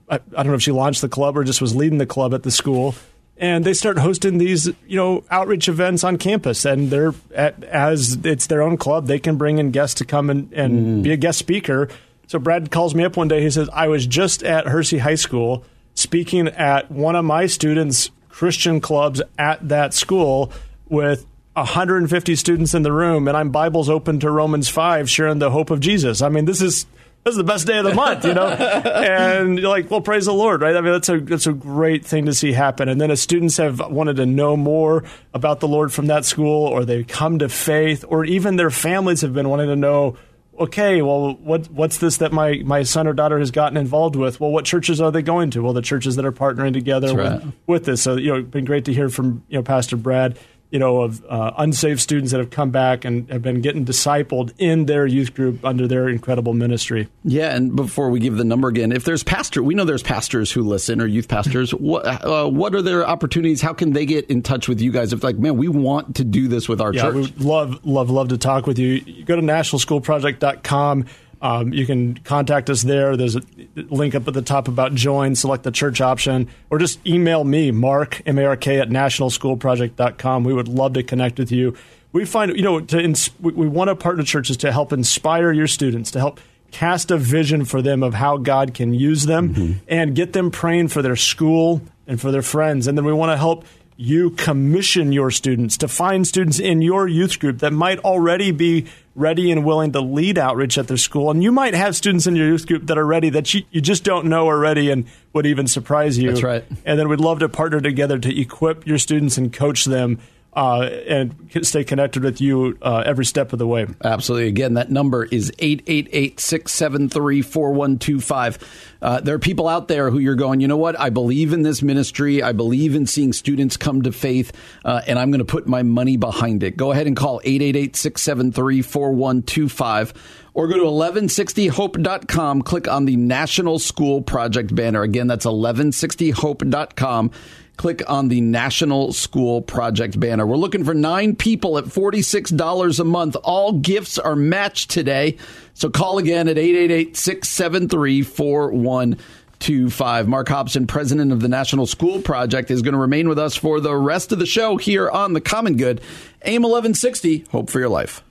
[0.08, 2.32] I, I don't know if she launched the club or just was leading the club
[2.32, 2.94] at the school
[3.38, 8.18] and they start hosting these you know outreach events on campus and they're at, as
[8.24, 11.02] it's their own club they can bring in guests to come and, and mm.
[11.02, 11.88] be a guest speaker
[12.26, 15.14] so brad calls me up one day he says i was just at hersey high
[15.14, 20.52] school speaking at one of my students christian clubs at that school
[20.88, 25.50] with 150 students in the room and i'm bibles open to romans 5 sharing the
[25.50, 26.86] hope of jesus i mean this is
[27.24, 28.46] this is the best day of the month, you know?
[28.48, 30.76] and you're like, well, praise the Lord, right?
[30.76, 32.88] I mean, that's a, that's a great thing to see happen.
[32.88, 35.04] And then as students have wanted to know more
[35.34, 39.20] about the Lord from that school, or they come to faith, or even their families
[39.20, 40.16] have been wanting to know,
[40.58, 44.40] okay, well, what, what's this that my, my son or daughter has gotten involved with?
[44.40, 45.62] Well, what churches are they going to?
[45.62, 47.44] Well, the churches that are partnering together right.
[47.44, 48.02] with, with this.
[48.02, 50.38] So, you know, it's been great to hear from, you know, Pastor Brad
[50.70, 54.52] you know, of uh, unsaved students that have come back and have been getting discipled
[54.58, 57.08] in their youth group under their incredible ministry.
[57.24, 60.52] Yeah, and before we give the number again, if there's pastor, we know there's pastors
[60.52, 61.70] who listen or youth pastors.
[61.74, 63.62] what uh, what are their opportunities?
[63.62, 65.12] How can they get in touch with you guys?
[65.12, 67.14] If like, man, we want to do this with our yeah, church.
[67.14, 69.02] we love love love to talk with you.
[69.06, 71.06] you go to nationalschoolproject.com.
[71.40, 73.16] Um, you can contact us there.
[73.16, 73.42] There's a
[73.76, 77.70] link up at the top about join, select the church option, or just email me,
[77.70, 80.44] Mark, M A R K, at nationalschoolproject.com.
[80.44, 81.76] We would love to connect with you.
[82.12, 85.66] We find, you know, to ins- we want to partner churches to help inspire your
[85.66, 89.72] students, to help cast a vision for them of how God can use them mm-hmm.
[89.88, 92.86] and get them praying for their school and for their friends.
[92.86, 93.64] And then we want to help
[93.96, 98.86] you commission your students to find students in your youth group that might already be
[99.18, 101.30] ready and willing to lead outreach at their school.
[101.30, 103.80] And you might have students in your youth group that are ready that you, you
[103.80, 106.28] just don't know are ready and would even surprise you.
[106.30, 106.64] That's right.
[106.84, 110.18] And then we'd love to partner together to equip your students and coach them
[110.58, 113.86] uh, and stay connected with you uh, every step of the way.
[114.02, 114.48] Absolutely.
[114.48, 118.96] Again, that number is 888 673 4125.
[119.00, 120.98] Uh, there are people out there who you're going, you know what?
[120.98, 122.42] I believe in this ministry.
[122.42, 124.50] I believe in seeing students come to faith,
[124.84, 126.76] uh, and I'm going to put my money behind it.
[126.76, 130.14] Go ahead and call 888 673 4125
[130.54, 132.62] or go to 1160hope.com.
[132.62, 135.02] Click on the National School Project banner.
[135.02, 137.30] Again, that's 1160hope.com
[137.78, 140.46] click on the National School Project banner.
[140.46, 143.36] We're looking for nine people at $46 a month.
[143.42, 145.38] All gifts are matched today.
[145.72, 150.28] So call again at 888 673 4125.
[150.28, 153.80] Mark Hopson, president of the National School Project, is going to remain with us for
[153.80, 156.00] the rest of the show here on The Common Good.
[156.42, 158.22] AM 1160, hope for your life.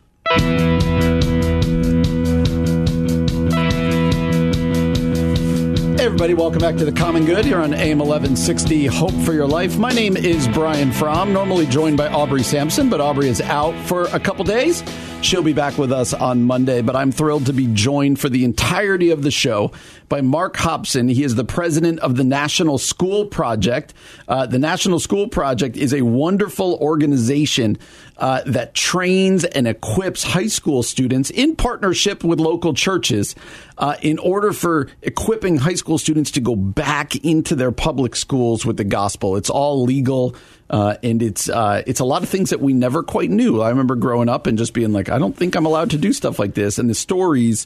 [6.07, 6.33] Everybody.
[6.33, 9.77] Welcome back to the Common Good here on AM 1160 Hope for Your Life.
[9.77, 14.05] My name is Brian Fromm, normally joined by Aubrey Sampson, but Aubrey is out for
[14.13, 14.83] a couple days.
[15.21, 18.45] She'll be back with us on Monday, but I'm thrilled to be joined for the
[18.45, 19.73] entirety of the show
[20.07, 21.09] by Mark Hopson.
[21.09, 23.93] He is the president of the National School Project.
[24.27, 27.77] Uh, the National School Project is a wonderful organization
[28.17, 33.35] uh, that trains and equips high school students in partnership with local churches
[33.79, 38.65] uh, in order for equipping high school students to go back into their public schools
[38.65, 39.35] with the gospel.
[39.35, 40.35] It's all legal.
[40.69, 43.61] Uh, and it's uh, it's a lot of things that we never quite knew.
[43.61, 46.11] I remember growing up and just being like, I don't think I'm allowed to do
[46.11, 46.77] stuff like this.
[46.77, 47.65] And the stories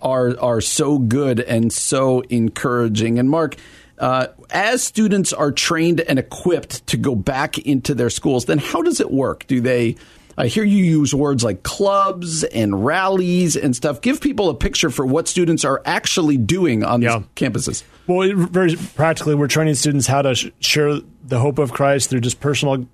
[0.00, 3.18] are are so good and so encouraging.
[3.18, 3.56] And Mark,
[3.98, 8.82] uh, as students are trained and equipped to go back into their schools, then how
[8.82, 9.46] does it work?
[9.46, 9.96] Do they
[10.38, 14.00] I hear you use words like clubs and rallies and stuff.
[14.00, 17.18] Give people a picture for what students are actually doing on yeah.
[17.18, 17.82] these campuses.
[18.06, 22.20] Well, very practically, we're training students how to sh- share the hope of Christ through
[22.20, 22.86] just personal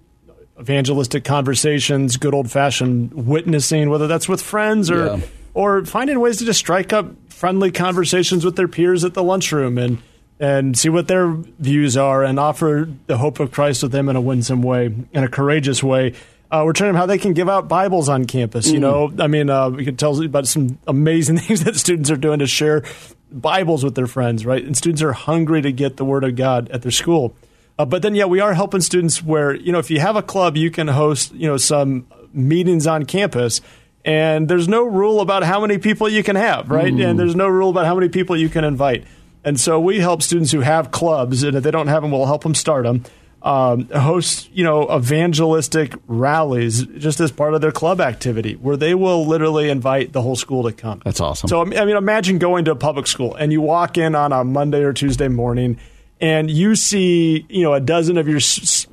[0.61, 5.21] evangelistic conversations, good old fashioned witnessing, whether that's with friends or yeah.
[5.55, 9.79] or finding ways to just strike up friendly conversations with their peers at the lunchroom
[9.79, 9.99] and
[10.41, 14.17] and see what their views are and offer the hope of Christ with them in
[14.17, 16.15] a winsome way, in a courageous way.
[16.51, 18.69] Uh, we're training them how they can give out Bibles on campus.
[18.69, 18.83] You mm.
[18.83, 22.39] know, I mean, uh, we can tell about some amazing things that students are doing
[22.39, 22.85] to share
[23.31, 24.65] Bibles with their friends, right?
[24.65, 27.37] And students are hungry to get the Word of God at their school.
[27.79, 30.23] Uh, but then, yeah, we are helping students where you know if you have a
[30.23, 33.61] club, you can host you know some meetings on campus,
[34.05, 36.93] and there's no rule about how many people you can have, right?
[36.93, 37.11] Mm.
[37.11, 39.05] And there's no rule about how many people you can invite.
[39.45, 42.27] And so we help students who have clubs, and if they don't have them, we'll
[42.27, 43.05] help them start them
[43.43, 48.95] um, host, you know, evangelistic rallies just as part of their club activity, where they
[48.95, 51.01] will literally invite the whole school to come.
[51.05, 51.49] That's awesome.
[51.49, 54.43] So, I mean, imagine going to a public school and you walk in on a
[54.45, 55.79] Monday or Tuesday morning,
[56.21, 58.41] and you see, you know, a dozen of your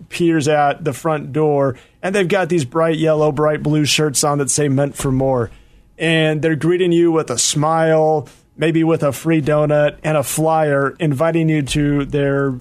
[0.10, 4.38] peers at the front door, and they've got these bright yellow, bright blue shirts on
[4.38, 5.50] that say "Meant for More,"
[5.98, 8.28] and they're greeting you with a smile
[8.58, 12.60] maybe with a free donut and a flyer inviting you to their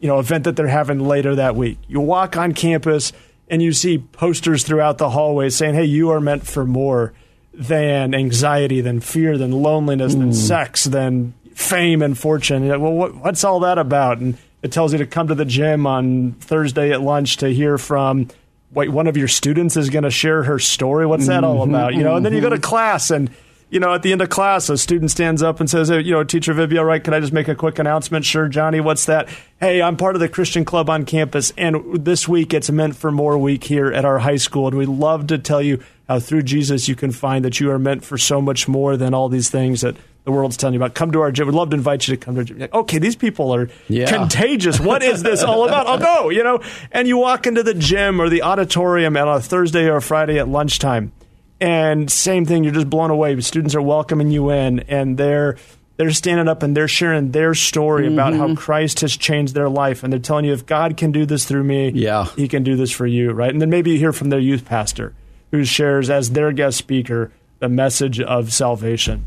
[0.00, 1.78] you know event that they're having later that week.
[1.88, 3.12] You walk on campus
[3.48, 7.12] and you see posters throughout the hallways saying, "Hey, you are meant for more
[7.54, 10.20] than anxiety, than fear, than loneliness, mm.
[10.20, 14.18] than sex, than fame and fortune." Like, well, what, what's all that about?
[14.18, 17.78] And it tells you to come to the gym on Thursday at lunch to hear
[17.78, 18.28] from
[18.72, 21.06] wait, one of your students is going to share her story.
[21.06, 21.94] What's that all mm-hmm, about?
[21.94, 22.62] You know, and then you go to mm-hmm.
[22.62, 23.30] class and
[23.68, 26.12] you know, at the end of class, a student stands up and says, hey, you
[26.12, 28.24] know, teacher Vibby, all right, can I just make a quick announcement?
[28.24, 29.28] Sure, Johnny, what's that?
[29.58, 33.10] Hey, I'm part of the Christian Club on campus, and this week it's meant for
[33.10, 36.42] more week here at our high school, and we love to tell you how through
[36.42, 39.50] Jesus you can find that you are meant for so much more than all these
[39.50, 40.94] things that the world's telling you about.
[40.94, 41.46] Come to our gym.
[41.46, 42.58] We'd love to invite you to come to our gym.
[42.58, 44.06] Like, okay, these people are yeah.
[44.06, 44.78] contagious.
[44.78, 45.86] What is this all about?
[45.86, 46.60] Oh, I'll go, you know.
[46.92, 50.38] And you walk into the gym or the auditorium on a Thursday or a Friday
[50.38, 51.12] at lunchtime
[51.60, 53.40] and same thing, you're just blown away.
[53.40, 55.56] Students are welcoming you in, and they're
[55.96, 58.14] they're standing up and they're sharing their story mm-hmm.
[58.14, 58.54] about how mm-hmm.
[58.54, 61.64] Christ has changed their life, and they're telling you if God can do this through
[61.64, 63.50] me, yeah, He can do this for you, right?
[63.50, 65.14] And then maybe you hear from their youth pastor
[65.50, 69.24] who shares as their guest speaker the message of salvation.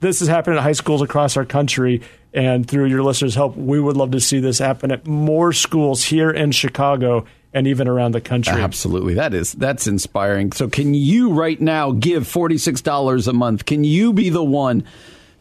[0.00, 2.02] This is happening at high schools across our country,
[2.34, 6.04] and through your listeners' help, we would love to see this happen at more schools
[6.04, 8.60] here in Chicago and even around the country.
[8.60, 9.14] Absolutely.
[9.14, 10.52] That is that's inspiring.
[10.52, 13.66] So can you right now give $46 a month?
[13.66, 14.84] Can you be the one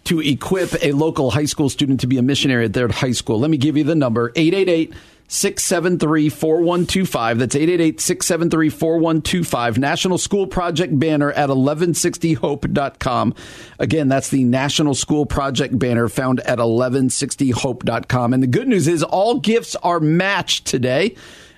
[0.05, 3.39] to equip a local high school student to be a missionary at their high school?
[3.39, 4.31] Let me give you the number.
[4.35, 4.93] 888
[5.29, 7.39] 673 4125.
[7.39, 9.77] That's 888 673 4125.
[9.77, 13.35] National School Project banner at 1160hope.com.
[13.79, 18.33] Again, that's the National School Project banner found at 1160hope.com.
[18.33, 21.15] And the good news is all gifts are matched today.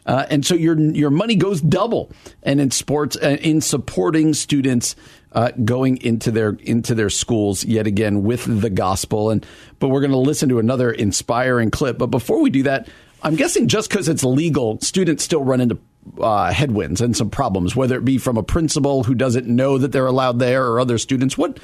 [0.10, 4.96] Uh, and so your your money goes double, and in sports, uh, in supporting students
[5.34, 9.30] uh, going into their into their schools yet again with the gospel.
[9.30, 9.46] And
[9.78, 12.00] but we're going to listen to another inspiring clip.
[12.00, 12.88] But before we do that,
[13.22, 15.78] I'm guessing just because it's legal, students still run into
[16.20, 19.92] uh, headwinds and some problems, whether it be from a principal who doesn't know that
[19.92, 21.38] they're allowed there or other students.
[21.38, 21.60] What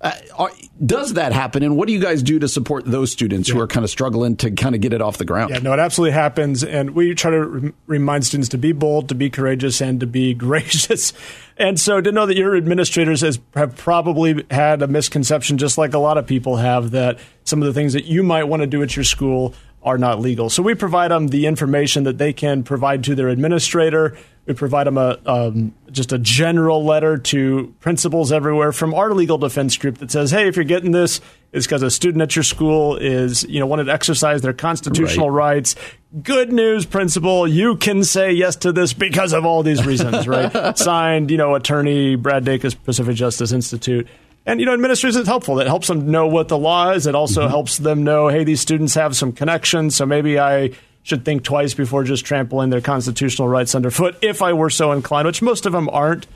[0.00, 0.52] uh, are,
[0.84, 3.56] does that happen, and what do you guys do to support those students yeah.
[3.56, 5.50] who are kind of struggling to kind of get it off the ground?
[5.50, 9.08] Yeah, no, it absolutely happens, and we try to re- remind students to be bold,
[9.08, 11.12] to be courageous, and to be gracious.
[11.56, 15.94] And so, to know that your administrators has, have probably had a misconception, just like
[15.94, 18.68] a lot of people have, that some of the things that you might want to
[18.68, 19.54] do at your school
[19.88, 20.50] are not legal.
[20.50, 24.16] So we provide them the information that they can provide to their administrator.
[24.44, 29.38] We provide them a um, just a general letter to principals everywhere from our legal
[29.38, 31.20] defense group that says, "Hey, if you're getting this,
[31.52, 35.30] it's because a student at your school is you know wanted to exercise their constitutional
[35.30, 35.54] right.
[35.54, 35.74] rights.
[36.22, 40.78] Good news, principal, you can say yes to this because of all these reasons." right?
[40.78, 44.06] Signed, you know, attorney Brad Dacus, Pacific Justice Institute.
[44.48, 45.60] And you know, administrators is helpful.
[45.60, 47.06] It helps them know what the law is.
[47.06, 47.50] It also mm-hmm.
[47.50, 50.70] helps them know, hey, these students have some connections, so maybe I
[51.02, 55.26] should think twice before just trampling their constitutional rights underfoot if I were so inclined,
[55.26, 56.26] which most of them aren't.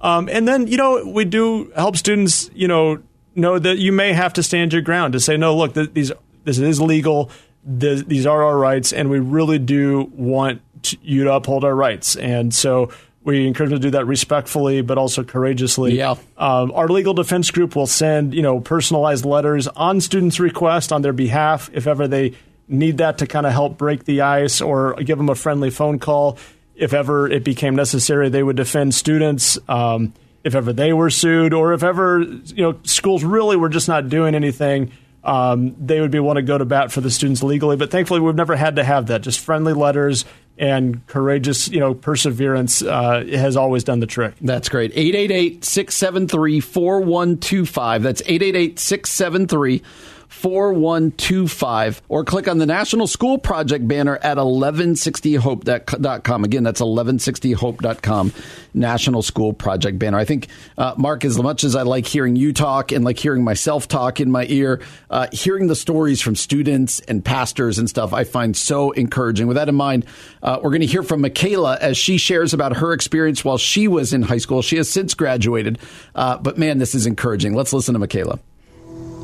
[0.00, 3.02] Um, and then, you know, we do help students, you know,
[3.34, 6.12] know that you may have to stand your ground to say, no, look, th- these
[6.44, 7.32] this is legal.
[7.80, 10.62] Th- these are our rights, and we really do want
[11.02, 12.14] you to uphold our rights.
[12.14, 12.92] And so
[13.26, 15.98] we encourage them to do that respectfully, but also courageously.
[15.98, 16.14] Yeah.
[16.38, 21.02] Um, our legal defense group will send, you know, personalized letters on students' request on
[21.02, 22.34] their behalf if ever they
[22.68, 25.98] need that to kind of help break the ice or give them a friendly phone
[25.98, 26.38] call.
[26.76, 29.58] If ever it became necessary, they would defend students.
[29.68, 30.14] Um,
[30.44, 34.08] if ever they were sued, or if ever you know schools really were just not
[34.08, 34.92] doing anything,
[35.24, 37.76] um, they would be want to go to bat for the students legally.
[37.76, 39.22] But thankfully, we've never had to have that.
[39.22, 40.24] Just friendly letters
[40.58, 44.34] and courageous, you know, perseverance uh, has always done the trick.
[44.40, 44.92] That's great.
[44.94, 48.02] 888 673 4125.
[48.02, 49.82] That's 888 673
[50.28, 56.44] 4125 or click on the National School Project banner at 1160hope.com.
[56.44, 58.32] Again, that's 1160hope.com,
[58.74, 60.18] National School Project banner.
[60.18, 63.44] I think, uh, Mark, as much as I like hearing you talk and like hearing
[63.44, 68.12] myself talk in my ear, uh, hearing the stories from students and pastors and stuff,
[68.12, 69.46] I find so encouraging.
[69.46, 70.06] With that in mind,
[70.42, 73.88] uh, we're going to hear from Mikayla as she shares about her experience while she
[73.88, 74.62] was in high school.
[74.62, 75.78] She has since graduated,
[76.14, 77.54] uh, but man, this is encouraging.
[77.54, 78.38] Let's listen to Mikayla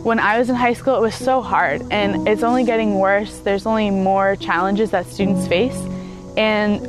[0.03, 3.39] when I was in high school, it was so hard and it's only getting worse.
[3.39, 5.77] There's only more challenges that students face.
[6.37, 6.89] And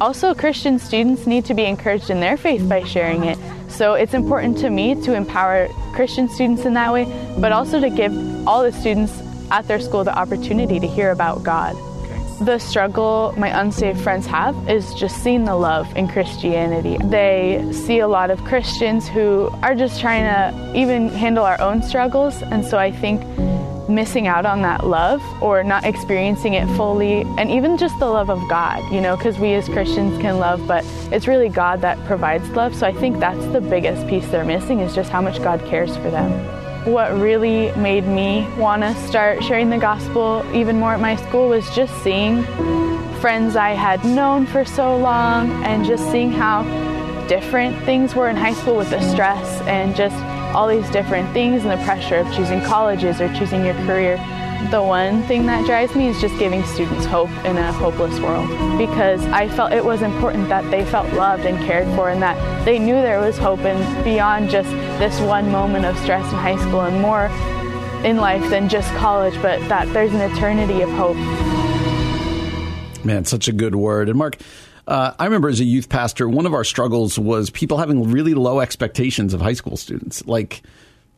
[0.00, 3.38] also, Christian students need to be encouraged in their faith by sharing it.
[3.68, 7.04] So it's important to me to empower Christian students in that way,
[7.38, 8.12] but also to give
[8.46, 9.12] all the students
[9.50, 11.76] at their school the opportunity to hear about God.
[12.40, 16.96] The struggle my unsaved friends have is just seeing the love in Christianity.
[17.04, 21.82] They see a lot of Christians who are just trying to even handle our own
[21.82, 23.26] struggles, and so I think
[23.88, 28.30] missing out on that love or not experiencing it fully, and even just the love
[28.30, 31.98] of God, you know, because we as Christians can love, but it's really God that
[32.06, 32.74] provides love.
[32.74, 35.96] So I think that's the biggest piece they're missing is just how much God cares
[35.96, 36.57] for them.
[36.88, 41.50] What really made me want to start sharing the gospel even more at my school
[41.50, 42.44] was just seeing
[43.20, 46.62] friends I had known for so long and just seeing how
[47.28, 50.16] different things were in high school with the stress and just
[50.54, 54.16] all these different things and the pressure of choosing colleges or choosing your career.
[54.70, 58.48] The one thing that drives me is just giving students hope in a hopeless world
[58.76, 62.64] because I felt it was important that they felt loved and cared for and that
[62.64, 66.56] they knew there was hope and beyond just this one moment of stress in high
[66.56, 67.26] school and more
[68.04, 71.16] in life than just college, but that there's an eternity of hope.
[73.04, 74.08] Man, such a good word.
[74.08, 74.36] And Mark,
[74.86, 78.34] uh, I remember as a youth pastor, one of our struggles was people having really
[78.34, 80.26] low expectations of high school students.
[80.26, 80.62] Like,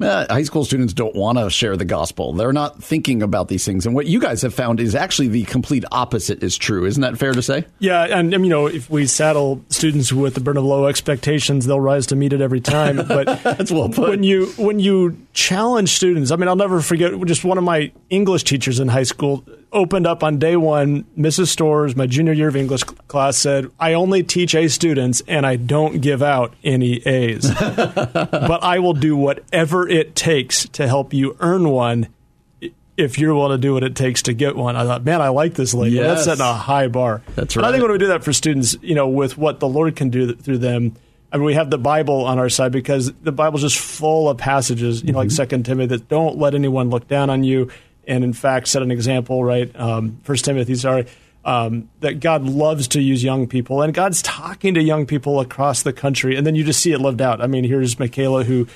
[0.00, 2.32] uh, high school students don't want to share the gospel.
[2.32, 3.86] They're not thinking about these things.
[3.86, 6.84] And what you guys have found is actually the complete opposite is true.
[6.84, 7.66] Isn't that fair to say?
[7.78, 8.04] Yeah.
[8.04, 12.06] And, you know, if we saddle students with the burden of low expectations, they'll rise
[12.06, 13.00] to meet it every time.
[13.10, 14.10] But that's well put.
[14.10, 17.92] When you, when you challenge students, I mean, I'll never forget just one of my
[18.08, 21.48] English teachers in high school opened up on day one, Mrs.
[21.48, 25.56] Stores, my junior year of English class, said, I only teach A students and I
[25.56, 27.50] don't give out any A's.
[27.60, 32.08] but I will do whatever it takes to help you earn one
[32.96, 34.76] if you're willing to do what it takes to get one.
[34.76, 35.96] I thought, man, I like this lady.
[35.96, 36.24] Yes.
[36.24, 37.22] That's setting a high bar.
[37.34, 37.64] That's right.
[37.64, 40.10] I think when we do that for students, you know, with what the Lord can
[40.10, 40.96] do through them,
[41.32, 44.38] I mean, we have the Bible on our side because the Bible's just full of
[44.38, 45.18] passages, you know, mm-hmm.
[45.18, 47.70] like Second Timothy, that don't let anyone look down on you
[48.06, 49.74] and in fact set an example, right?
[49.78, 51.06] Um, First Timothy, sorry,
[51.44, 55.82] um, that God loves to use young people, and God's talking to young people across
[55.82, 57.40] the country, and then you just see it lived out.
[57.40, 58.66] I mean, here's Mikayla who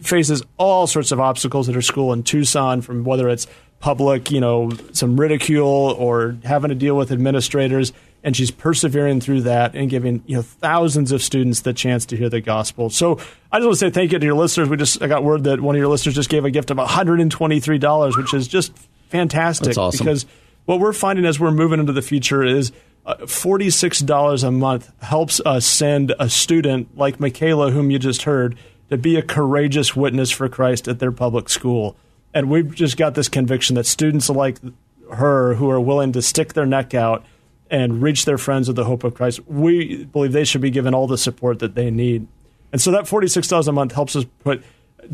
[0.00, 3.46] faces all sorts of obstacles at her school in Tucson, from whether it's
[3.78, 7.92] public, you know, some ridicule or having to deal with administrators
[8.24, 12.16] and she's persevering through that and giving you know thousands of students the chance to
[12.16, 12.90] hear the gospel.
[12.90, 13.18] So
[13.50, 14.68] I just want to say thank you to your listeners.
[14.68, 16.78] We just I got word that one of your listeners just gave a gift of
[16.78, 18.72] one hundred and twenty three dollars, which is just
[19.08, 19.66] fantastic.
[19.66, 20.04] That's awesome.
[20.04, 20.26] Because
[20.64, 22.72] what we're finding as we're moving into the future is.
[23.04, 28.56] Uh, $46 a month helps us send a student like Mikayla, whom you just heard,
[28.90, 31.96] to be a courageous witness for Christ at their public school.
[32.32, 34.58] And we've just got this conviction that students like
[35.12, 37.24] her who are willing to stick their neck out
[37.72, 40.94] and reach their friends with the hope of Christ, we believe they should be given
[40.94, 42.28] all the support that they need.
[42.70, 44.62] And so that $46 a month helps us put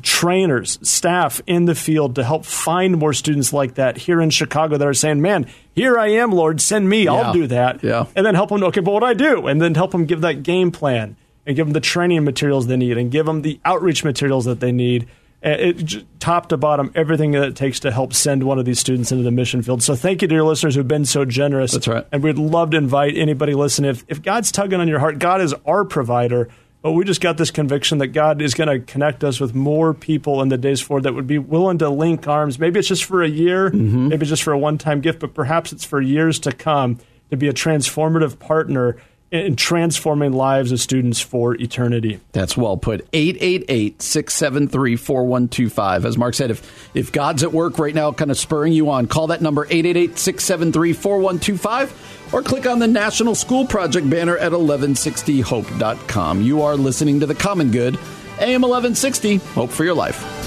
[0.03, 4.77] trainers, staff in the field to help find more students like that here in Chicago
[4.77, 7.83] that are saying, man, here I am, Lord, send me, I'll do that.
[7.83, 8.07] Yeah.
[8.15, 9.47] And then help them, okay, but what do I do?
[9.47, 12.77] And then help them give that game plan and give them the training materials they
[12.77, 15.09] need and give them the outreach materials that they need.
[15.45, 18.81] Uh, It, top to bottom, everything that it takes to help send one of these
[18.81, 19.83] students into the mission field.
[19.83, 21.73] So thank you to your listeners who've been so generous.
[21.73, 22.07] That's right.
[22.11, 23.91] And we'd love to invite anybody listening.
[23.91, 26.49] If, if God's tugging on your heart, God is our provider.
[26.83, 29.93] But we just got this conviction that God is going to connect us with more
[29.95, 32.59] people in the days forward that would be willing to link arms.
[32.59, 34.09] Maybe it's just for a year, Mm-hmm.
[34.09, 36.99] maybe just for a one time gift, but perhaps it's for years to come
[37.31, 38.97] to be a transformative partner
[39.31, 42.21] in transforming lives of students for eternity.
[42.33, 43.07] That's well put.
[43.13, 46.05] 888 673 4125.
[46.07, 49.07] As Mark said, if, if God's at work right now, kind of spurring you on,
[49.07, 54.53] call that number 888 673 4125 or click on the National School Project banner at
[54.53, 56.43] 1160hope.com.
[56.43, 57.95] You are listening to The Common Good,
[58.41, 60.38] AM 1160, Hope for Your Life.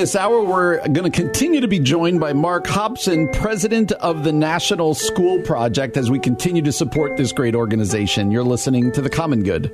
[0.00, 4.32] This hour, we're going to continue to be joined by Mark Hopson, president of the
[4.32, 8.30] National School Project, as we continue to support this great organization.
[8.30, 9.70] You're listening to The Common Good.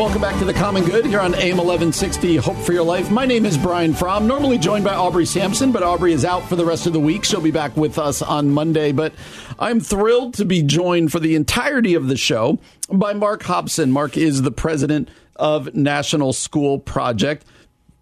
[0.00, 3.10] Welcome back to The Common Good here on AM 1160 Hope for Your Life.
[3.10, 6.56] My name is Brian Fromm, normally joined by Aubrey Sampson, but Aubrey is out for
[6.56, 7.22] the rest of the week.
[7.22, 8.92] She'll be back with us on Monday.
[8.92, 9.12] But
[9.58, 13.92] I'm thrilled to be joined for the entirety of the show by Mark Hopson.
[13.92, 17.44] Mark is the president of National School Project.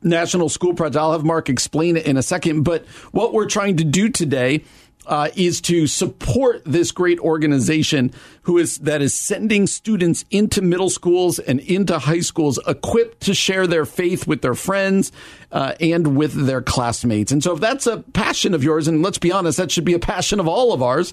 [0.01, 0.97] National School Project.
[0.97, 2.63] I'll have Mark explain it in a second.
[2.63, 4.63] But what we're trying to do today
[5.09, 10.91] uh, is to support this great organization who is that is sending students into middle
[10.91, 15.11] schools and into high schools equipped to share their faith with their friends
[15.51, 17.33] uh, and with their classmates.
[17.33, 19.95] And so, if that's a passion of yours, and let's be honest, that should be
[19.95, 21.13] a passion of all of ours.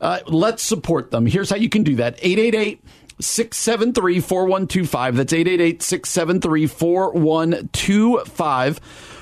[0.00, 1.26] Uh, let's support them.
[1.26, 2.82] Here's how you can do that 888
[3.20, 5.16] 673 4125.
[5.16, 8.80] That's 888 673 4125.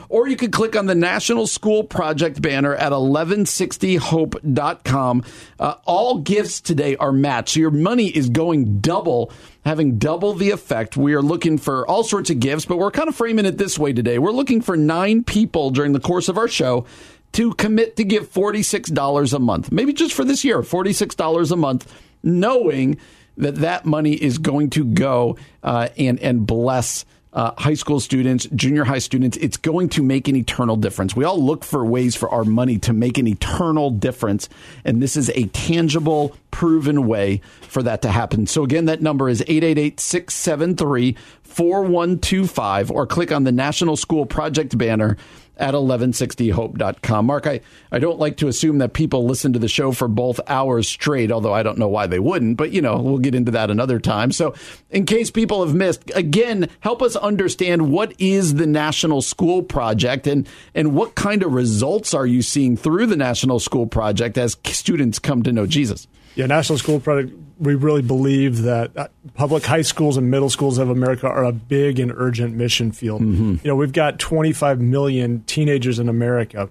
[0.08, 5.24] Or you can click on the National School Project banner at 1160hope.com.
[5.58, 7.52] Uh, all gifts today are matched.
[7.54, 9.30] So your money is going double,
[9.66, 10.96] having double the effect.
[10.96, 13.78] We are looking for all sorts of gifts, but we're kind of framing it this
[13.78, 14.18] way today.
[14.18, 16.86] We're looking for nine people during the course of our show
[17.32, 21.92] to commit to give $46 a month, maybe just for this year, $46 a month,
[22.22, 22.98] knowing
[23.36, 27.04] that that money is going to go uh, and, and bless
[27.38, 29.36] uh, high school students, junior high students.
[29.36, 31.14] It's going to make an eternal difference.
[31.14, 34.48] We all look for ways for our money to make an eternal difference.
[34.84, 38.48] And this is a tangible, proven way for that to happen.
[38.48, 44.76] So, again, that number is 888 673 4125 or click on the National School Project
[44.76, 45.16] banner
[45.58, 47.26] at 1160hope.com.
[47.26, 50.40] Mark, I, I don't like to assume that people listen to the show for both
[50.46, 53.52] hours straight, although I don't know why they wouldn't, but you know, we'll get into
[53.52, 54.32] that another time.
[54.32, 54.54] So,
[54.90, 60.26] in case people have missed, again, help us understand what is the National School Project
[60.26, 64.56] and, and what kind of results are you seeing through the National School Project as
[64.64, 66.06] students come to know Jesus?
[66.34, 70.78] Yeah, National School Project, we really believe that uh, public high schools and middle schools
[70.78, 73.20] of America are a big and urgent mission field.
[73.22, 76.70] You know, we've got 25 million teenagers in America.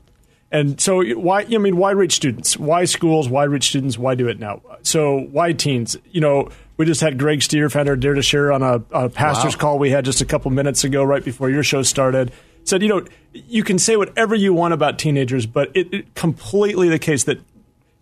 [0.50, 2.56] And so why I mean why reach students?
[2.58, 3.28] Why schools?
[3.28, 3.98] Why reach students?
[3.98, 4.62] Why do it now?
[4.82, 5.98] So why teens?
[6.12, 9.10] You know, we just had Greg Stier, founder of Dare to Share, on a, a
[9.10, 9.60] pastor's Wow.
[9.60, 12.32] call we had just a couple minutes ago, right before your show started.
[12.64, 16.88] Said, you know, you can say whatever you want about teenagers, but it, it completely
[16.88, 17.40] the case that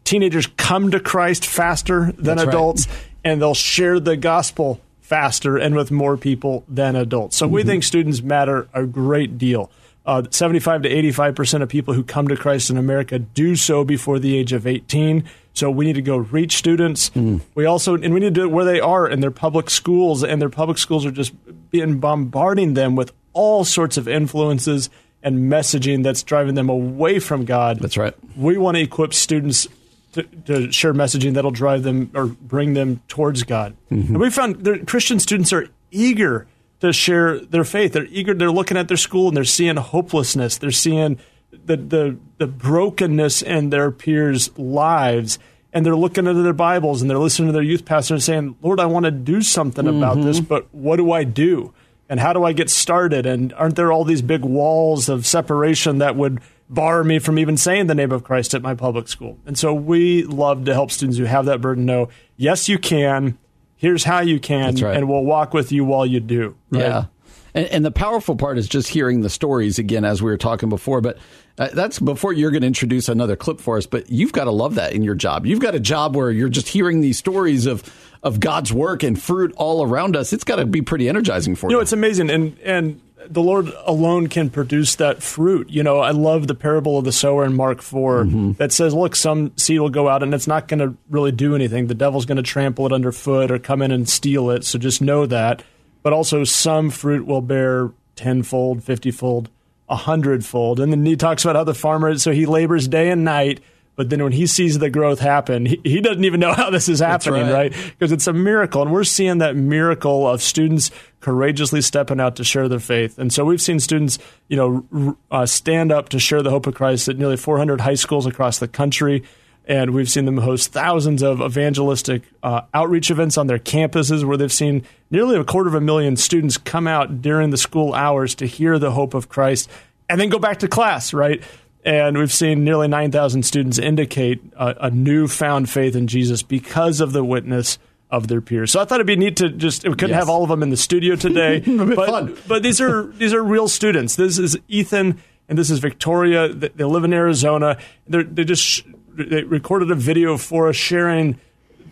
[0.05, 2.47] teenagers come to Christ faster than That's right.
[2.47, 2.87] adults,
[3.23, 7.35] and they'll share the gospel faster and with more people than adults.
[7.35, 7.69] So we Mm-hmm.
[7.69, 9.69] think students matter a great deal.
[10.05, 13.83] Uh, 75 to 85 percent of people who come to Christ in America do so
[13.83, 15.23] before the age of 18.
[15.53, 17.09] So we need to go reach students.
[17.11, 17.41] Mm.
[17.55, 20.23] We also and we need to do it where they are in their public schools,
[20.23, 21.33] and their public schools are just
[21.71, 24.89] being bombarding them with all sorts of influences
[25.23, 27.79] and messaging that's driving them away from God.
[27.79, 28.13] That's right.
[28.37, 29.67] We want to equip students
[30.15, 33.75] to, to share messaging that'll drive them or bring them towards God.
[33.91, 34.13] Mm-hmm.
[34.13, 36.47] And we found that Christian students are eager
[36.79, 37.93] to share their faith.
[37.93, 38.33] They're eager.
[38.33, 40.57] They're looking at their school and they're seeing hopelessness.
[40.57, 41.19] They're seeing
[41.51, 45.37] the the, the brokenness in their peers' lives.
[45.73, 48.55] And they're looking into their Bibles and they're listening to their youth pastor and saying,
[48.61, 50.47] Lord, I want to do something about this, mm-hmm.
[50.47, 51.73] but what do I do?
[52.07, 53.25] And how do I get started?
[53.25, 56.39] And aren't there all these big walls of separation that would
[56.69, 59.37] bar me from even saying the name of Christ at my public school?
[59.45, 63.37] And so we love to help students who have that burden know, yes, you can.
[63.77, 64.95] Here's how you can, right.
[64.95, 66.55] and we'll walk with you while you do.
[66.71, 66.81] Right?
[66.81, 67.05] Yeah.
[67.53, 70.69] And, and the powerful part is just hearing the stories again, as we were talking
[70.69, 71.01] before.
[71.01, 71.17] But
[71.57, 73.85] uh, that's before you're going to introduce another clip for us.
[73.85, 75.45] But you've got to love that in your job.
[75.45, 77.83] You've got a job where you're just hearing these stories of
[78.23, 80.33] of God's work and fruit all around us.
[80.33, 81.71] It's got to be pretty energizing for you.
[81.71, 85.69] You know, it's amazing, and and the Lord alone can produce that fruit.
[85.69, 88.51] You know, I love the parable of the sower in Mark 4 Mm-hmm.
[88.53, 91.55] that says, look, some seed will go out and it's not going to really do
[91.55, 91.87] anything.
[91.87, 94.63] The devil's going to trample it underfoot or come in and steal it.
[94.63, 95.63] So just know that.
[96.03, 99.47] But also, some fruit will bear tenfold, fiftyfold,
[99.89, 100.79] a hundredfold.
[100.79, 103.59] And then he talks about how the farmer, so he labors day and night.
[103.95, 106.89] But then when he sees the growth happen, he, he doesn't even know how this
[106.89, 107.73] is happening, right.
[107.73, 107.93] right?
[107.97, 108.81] Because it's a miracle.
[108.81, 110.91] And we're seeing that miracle of students
[111.21, 113.17] courageously stepping out to share their faith.
[113.17, 116.75] And so we've seen students, you know, uh, stand up to share the hope of
[116.75, 119.23] Christ at nearly 400 high schools across the country.
[119.67, 124.37] And we've seen them host thousands of evangelistic uh, outreach events on their campuses where
[124.37, 128.35] they've seen nearly a quarter of a million students come out during the school hours
[128.35, 129.67] to hear the hope of Christ
[130.07, 131.41] and then go back to class, right?
[131.85, 137.13] And we've seen nearly 9,000 students indicate a, a newfound faith in Jesus because of
[137.13, 137.77] the witness
[138.09, 138.71] of their peers.
[138.71, 140.19] So I thought it'd be neat to just we couldn't Yes.
[140.19, 143.67] have all of them in the studio today, but but these are these are real
[143.67, 144.15] students.
[144.15, 146.49] This is Ethan and this is Victoria.
[146.49, 147.77] They live in Arizona.
[148.07, 148.81] They're, they just sh-
[149.13, 151.39] they recorded a video for us sharing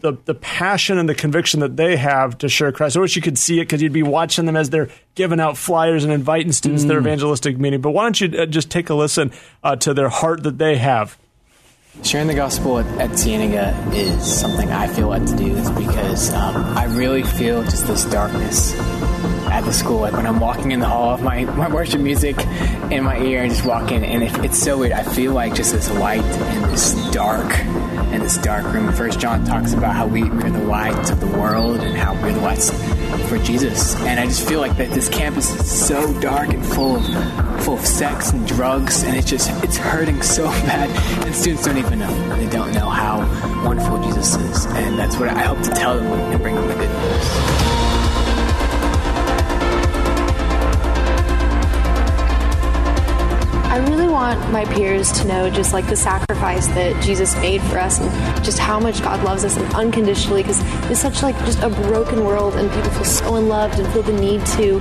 [0.03, 2.97] the the passion and the conviction that they have to share Christ.
[2.97, 5.57] I wish you could see it because you'd be watching them as they're giving out
[5.57, 7.81] flyers and inviting students to their evangelistic meeting.
[7.81, 9.31] But why don't you uh, just take a listen
[9.63, 11.17] uh, to their heart that they have?
[12.01, 16.33] Sharing the gospel at, at Cienega is something I feel led to do is because
[16.33, 18.73] um, I really feel just this darkness
[19.51, 19.99] at the school.
[19.99, 22.37] Like when I'm walking in the hall my, my worship music
[22.91, 24.91] in my ear and just walking, and it, it's so weird.
[24.91, 27.53] I feel like just this light and this dark
[28.13, 28.91] in this dark room.
[28.93, 32.33] First John talks about how we, we're the lights of the world and how we're
[32.33, 32.71] the lights
[33.27, 33.95] for Jesus.
[34.01, 37.75] And I just feel like that this campus is so dark and full of full
[37.75, 40.89] of sex and drugs, and it's just it's hurting so bad.
[41.25, 42.37] And students don't even know.
[42.37, 43.19] They don't know how
[43.65, 46.75] wonderful Jesus is, and that's what I hope to tell them and bring them the
[46.75, 47.52] good news.
[54.23, 58.45] Want my peers to know just like the sacrifice that Jesus made for us and
[58.45, 62.23] just how much God loves us and unconditionally because it's such like just a broken
[62.23, 64.79] world and people feel so unloved and feel the need to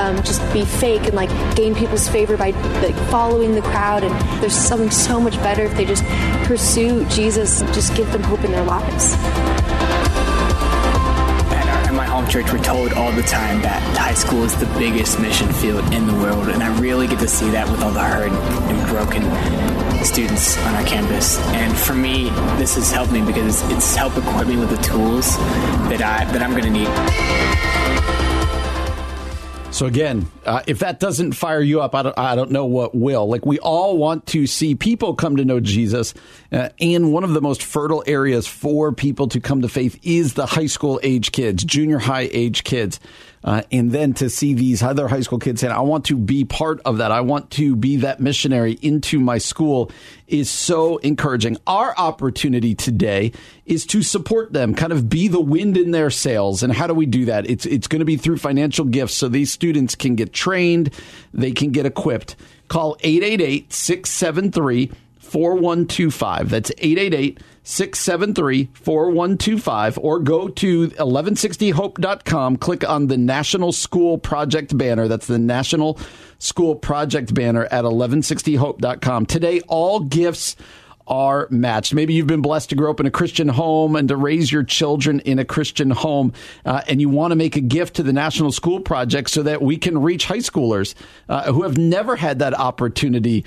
[0.00, 4.42] um, just be fake and like gain people's favor by like following the crowd and
[4.42, 6.04] there's something so much better if they just
[6.44, 10.07] pursue Jesus and just give them hope in their lives.
[12.28, 16.06] Church, we're told all the time that high school is the biggest mission field in
[16.06, 19.22] the world, and I really get to see that with all the hurt and broken
[20.04, 21.38] students on our campus.
[21.54, 24.76] And for me, this has helped me because it's, it's helped equip me with the
[24.82, 25.38] tools
[25.88, 28.17] that I that I'm going to need.
[29.78, 32.96] So again, uh, if that doesn't fire you up, I don't, I don't know what
[32.96, 33.28] will.
[33.28, 36.14] Like we all want to see people come to know Jesus,
[36.50, 40.34] uh, and one of the most fertile areas for people to come to faith is
[40.34, 42.98] the high school age kids, junior high age kids.
[43.44, 46.44] Uh, and then to see these other high school kids saying, I want to be
[46.44, 47.12] part of that.
[47.12, 49.90] I want to be that missionary into my school
[50.26, 51.56] is so encouraging.
[51.66, 53.32] Our opportunity today
[53.64, 56.62] is to support them, kind of be the wind in their sails.
[56.62, 57.48] And how do we do that?
[57.48, 60.92] It's, it's going to be through financial gifts so these students can get trained,
[61.32, 62.36] they can get equipped.
[62.68, 66.50] Call 888 673 4125.
[66.50, 69.98] That's 888 673 4125.
[69.98, 72.56] Or go to 1160hope.com.
[72.56, 75.06] Click on the National School Project banner.
[75.06, 75.98] That's the National
[76.38, 79.26] School Project banner at 1160hope.com.
[79.26, 80.56] Today, all gifts
[81.06, 81.92] are matched.
[81.92, 84.62] Maybe you've been blessed to grow up in a Christian home and to raise your
[84.62, 86.32] children in a Christian home,
[86.64, 89.60] uh, and you want to make a gift to the National School Project so that
[89.60, 90.94] we can reach high schoolers
[91.28, 93.44] uh, who have never had that opportunity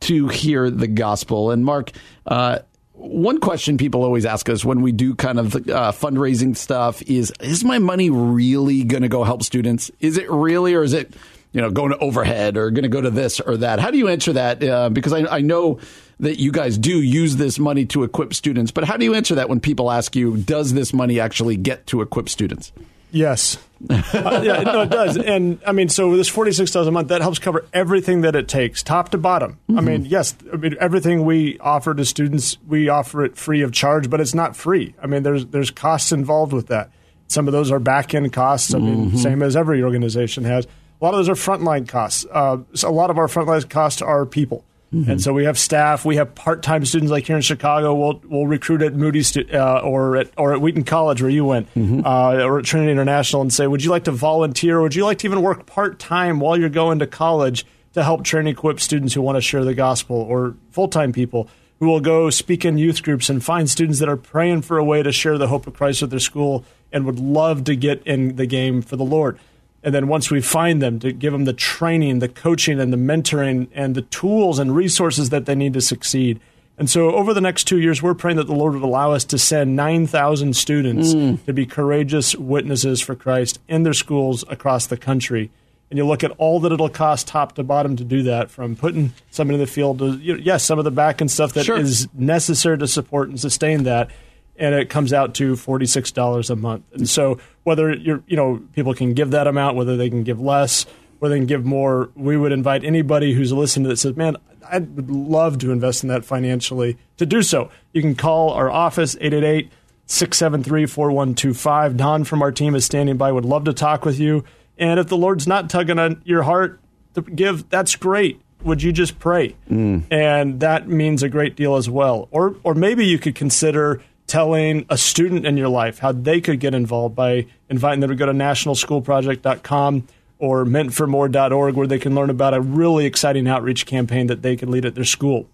[0.00, 1.50] to hear the gospel.
[1.50, 1.92] And Mark,
[2.26, 2.60] uh,
[2.94, 7.32] one question people always ask us when we do kind of uh, fundraising stuff is:
[7.40, 9.90] Is my money really going to go help students?
[10.00, 11.14] Is it really, or is it?
[11.52, 13.78] You know, going to overhead or going to go to this or that.
[13.78, 14.60] How do you answer that?
[14.60, 15.78] Uh, because I, I know
[16.18, 19.36] that you guys do use this money to equip students, but how do you answer
[19.36, 22.72] that when people ask you, does this money actually get to equip students?
[23.12, 23.56] Yes.
[23.90, 25.16] Uh, yeah, no, it does.
[25.24, 28.48] And I mean, so this forty-six dollars a month that helps cover everything that it
[28.48, 29.58] takes, top to bottom.
[29.76, 33.72] I mean, yes, I mean everything we offer to students, we offer it free of
[33.72, 34.94] charge, but it's not free.
[35.02, 36.90] I mean, there's there's costs involved with that.
[37.26, 38.74] Some of those are back-end costs.
[38.74, 40.66] I mean, same as every organization has.
[41.00, 42.26] A lot of those are frontline costs.
[42.30, 44.64] Uh, so a lot of our frontline costs are people.
[44.94, 45.10] Mm-hmm.
[45.10, 47.94] And so we have staff, we have part-time students like here in Chicago.
[47.94, 51.44] We'll we'll recruit at Moody stu- uh, or at or at Wheaton College where you
[51.44, 52.06] went, mm-hmm.
[52.06, 54.80] uh, or at Trinity International, and say, would you like to volunteer?
[54.80, 58.46] Would you like to even work part-time while you're going to college to help train
[58.46, 61.48] equip students who want to share the gospel, or full-time people
[61.80, 64.84] who will go speak in youth groups and find students that are praying for a
[64.84, 68.06] way to share the hope of Christ with their school and would love to get
[68.06, 69.38] in the game for the Lord.
[69.84, 72.96] And then once we find them, to give them the training, the coaching, and the
[72.96, 76.40] mentoring, and the tools and resources that they need to succeed.
[76.78, 79.24] And so, over the next two years, we're praying that the Lord would allow us
[79.26, 81.44] to send 9,000 students mm.
[81.44, 85.50] to be courageous witnesses for Christ in their schools across the country.
[85.90, 88.74] And you look at all that it'll cost top to bottom to do that, from
[88.74, 91.52] putting somebody in the field to, you know, yes, some of the back and stuff
[91.52, 91.76] that sure.
[91.76, 94.10] is necessary to support and sustain that
[94.56, 96.84] and it comes out to forty six dollars a month.
[96.92, 100.40] And so whether you're you know people can give that amount, whether they can give
[100.40, 100.86] less,
[101.18, 104.36] whether they can give more, we would invite anybody who's listening to that says, "Man,
[104.70, 108.70] I would love to invest in that financially." To do so, you can call our
[108.70, 109.70] office 888
[110.06, 111.96] 673 4125.
[111.96, 113.32] Don from our team is standing by.
[113.32, 114.44] Would love to talk with you.
[114.78, 116.80] And if the Lord's not tugging on your heart
[117.14, 119.54] to give, that's great would you just pray?
[119.70, 120.04] Mm.
[120.10, 122.28] And that means a great deal as well.
[122.30, 124.02] Or or maybe you could consider
[124.34, 128.16] telling a student in your life how they could get involved by inviting them to
[128.16, 130.08] go to nationalschoolproject.com
[130.40, 134.72] or meantformore.org where they can learn about a really exciting outreach campaign that they can
[134.72, 135.48] lead at their school.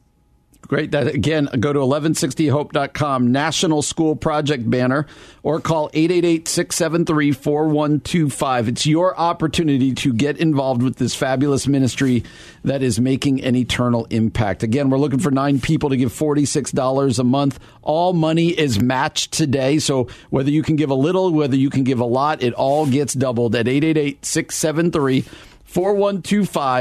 [0.69, 0.91] Great.
[0.93, 5.09] That again, go to 1160hope.com, National School Project banner,
[5.43, 8.69] or call 888-673-4125.
[8.69, 12.23] It's your opportunity to get involved with this fabulous ministry
[12.63, 14.63] that is making an eternal impact.
[14.63, 17.59] Again, we're looking for nine people to give $46 a month.
[17.83, 19.81] All money is matched today.
[19.81, 22.87] So whether you can give a little, whether you can give a lot, it all
[22.87, 25.50] gets doubled at 888 673 4125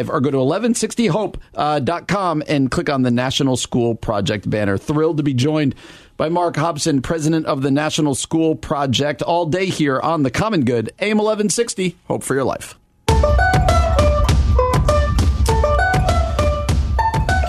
[0.10, 4.78] or go to 1160hope.com uh, and click on the National School Project banner.
[4.78, 5.76] Thrilled to be joined
[6.18, 10.66] by Mark Hopson, president of the National School Project, all day here on The Common
[10.66, 11.96] Good, AM 1160.
[12.08, 12.79] Hope for your life.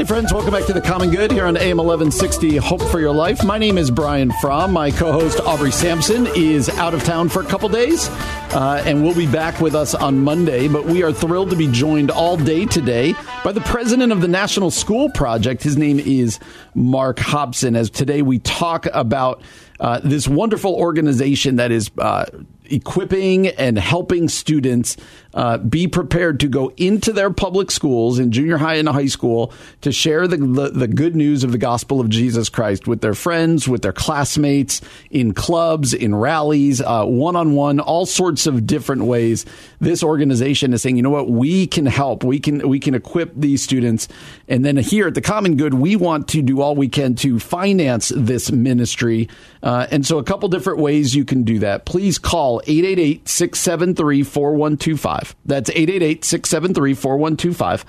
[0.00, 3.12] Hey, friends, welcome back to The Common Good here on AM 1160 Hope for Your
[3.12, 3.44] Life.
[3.44, 4.72] My name is Brian Fromm.
[4.72, 9.02] My co host, Aubrey Sampson, is out of town for a couple days uh, and
[9.02, 10.68] will be back with us on Monday.
[10.68, 13.12] But we are thrilled to be joined all day today
[13.44, 15.62] by the president of the National School Project.
[15.62, 16.38] His name is
[16.74, 17.76] Mark Hopson.
[17.76, 19.42] As today we talk about
[19.80, 22.24] uh, this wonderful organization that is uh,
[22.70, 24.96] equipping and helping students
[25.34, 29.52] uh, be prepared to go into their public schools in junior high and high school
[29.80, 33.14] to share the, the, the good news of the gospel of Jesus Christ with their
[33.14, 39.04] friends, with their classmates, in clubs, in rallies, one on one, all sorts of different
[39.04, 39.46] ways.
[39.80, 43.34] This organization is saying, you know what, we can help, we can we can equip
[43.34, 44.08] these students,
[44.48, 47.38] and then here at the Common Good, we want to do all we can to
[47.38, 49.28] finance this ministry,
[49.62, 51.84] uh, and so a couple different ways you can do that.
[51.84, 55.19] Please call 888 673 4125.
[55.44, 57.84] That's 888 673 4125.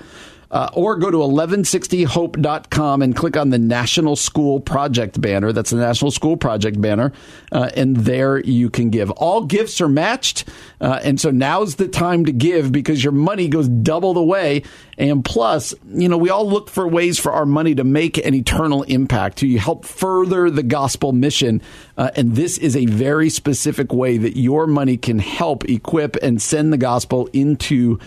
[0.52, 5.50] Uh, or go to 1160hope.com and click on the National School Project banner.
[5.50, 7.10] That's the National School Project banner.
[7.50, 9.10] Uh, and there you can give.
[9.12, 10.46] All gifts are matched.
[10.78, 14.62] Uh, and so now's the time to give because your money goes double the way.
[14.98, 18.34] And plus, you know, we all look for ways for our money to make an
[18.34, 21.62] eternal impact, to help further the gospel mission.
[21.96, 26.42] Uh, and this is a very specific way that your money can help equip and
[26.42, 27.98] send the gospel into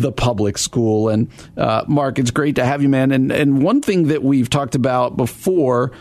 [0.00, 1.08] the public school.
[1.08, 3.12] And uh, Mark, it's great to have you, man.
[3.12, 5.92] And and one thing that we've talked about before.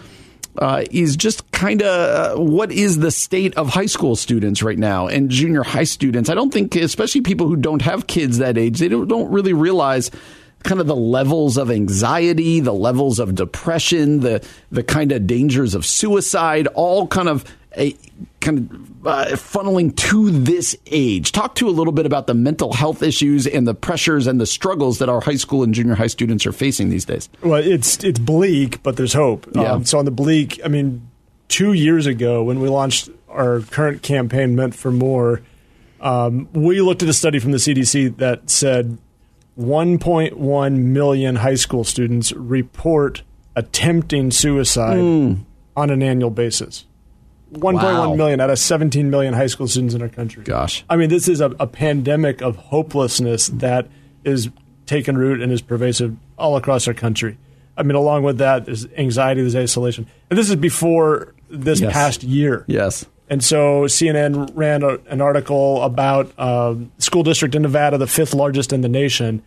[0.56, 4.78] Uh, is just kind of uh, what is the state of high school students right
[4.78, 6.30] now and junior high students.
[6.30, 9.54] I don't think, especially people who don't have kids that age, they don't, don't really
[9.54, 10.12] realize
[10.64, 15.76] kind of the levels of anxiety, the levels of depression, the the kind of dangers
[15.76, 17.44] of suicide, all kind of
[17.78, 17.96] a
[18.40, 21.32] kind of uh, funneling to this age.
[21.32, 24.46] Talk to a little bit about the mental health issues and the pressures and the
[24.46, 27.30] struggles that our high school and junior high students are facing these days.
[27.42, 29.48] Well, it's it's bleak, but there's hope.
[29.54, 29.74] Yeah.
[29.74, 31.10] Um, so on the bleak, I mean,
[31.48, 35.42] two years ago when we launched our current campaign, Meant for More,
[36.02, 38.98] um, we looked at a study from the CDC that said
[39.58, 43.24] 1.1 million high school students report
[43.56, 45.46] attempting suicide mm.
[45.76, 46.86] on an annual basis.
[47.54, 48.16] 1.1 wow.
[48.16, 50.44] million out of 17 million high school students in our country.
[50.44, 50.84] Gosh.
[50.90, 53.88] I mean, this is a, a pandemic of hopelessness that
[54.24, 54.50] is
[54.86, 57.38] taken root and is pervasive all across our country.
[57.78, 60.08] I mean, along with that, there's anxiety, there's isolation.
[60.30, 61.94] And this is before this yes.
[61.94, 62.66] past year.
[62.68, 63.06] Yes.
[63.30, 68.34] And so CNN ran a, an article about uh, school district in Nevada, the fifth
[68.34, 69.42] largest in the nation,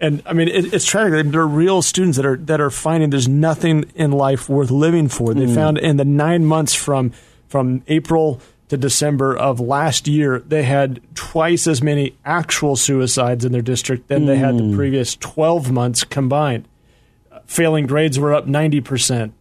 [0.00, 1.30] And I mean, it, it's tragic.
[1.30, 5.08] There are real students that are that are finding there's nothing in life worth living
[5.08, 5.32] for.
[5.32, 5.54] They Mm.
[5.54, 7.12] found in the nine months from
[7.52, 13.52] from April to December of last year, they had twice as many actual suicides in
[13.52, 14.74] their district than they had the Mm.
[14.74, 16.64] previous 12 months combined.
[17.46, 19.32] Failing grades were up 90%.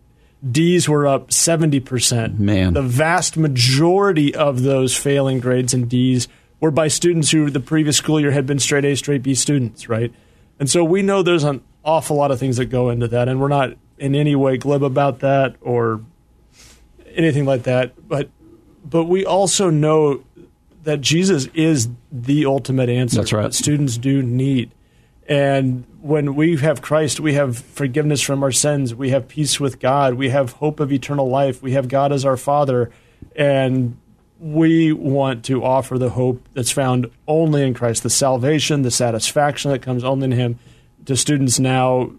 [0.52, 2.38] D's were up 70%.
[2.40, 2.74] Man.
[2.74, 6.28] The vast majority of those failing grades and D's
[6.60, 9.88] were by students who the previous school year had been straight A, straight B students,
[9.88, 10.12] right?
[10.60, 13.40] And so we know there's an awful lot of things that go into that, and
[13.40, 16.02] we're not in any way glib about that or
[17.16, 18.08] anything like that.
[18.08, 18.30] But
[18.84, 20.24] but we also know
[20.84, 23.18] that Jesus is the ultimate answer.
[23.18, 23.44] That's right.
[23.44, 24.72] That students do need.
[25.28, 28.94] And when we have Christ, we have forgiveness from our sins.
[28.96, 30.16] We have peace with God.
[30.16, 31.62] We have hope of eternal life.
[31.62, 32.92] We have God as our Father.
[33.36, 33.98] And
[34.40, 39.72] we want to offer the hope that's found only in Christ, the salvation, the satisfaction
[39.72, 40.60] that comes only in Him
[41.06, 42.12] to students now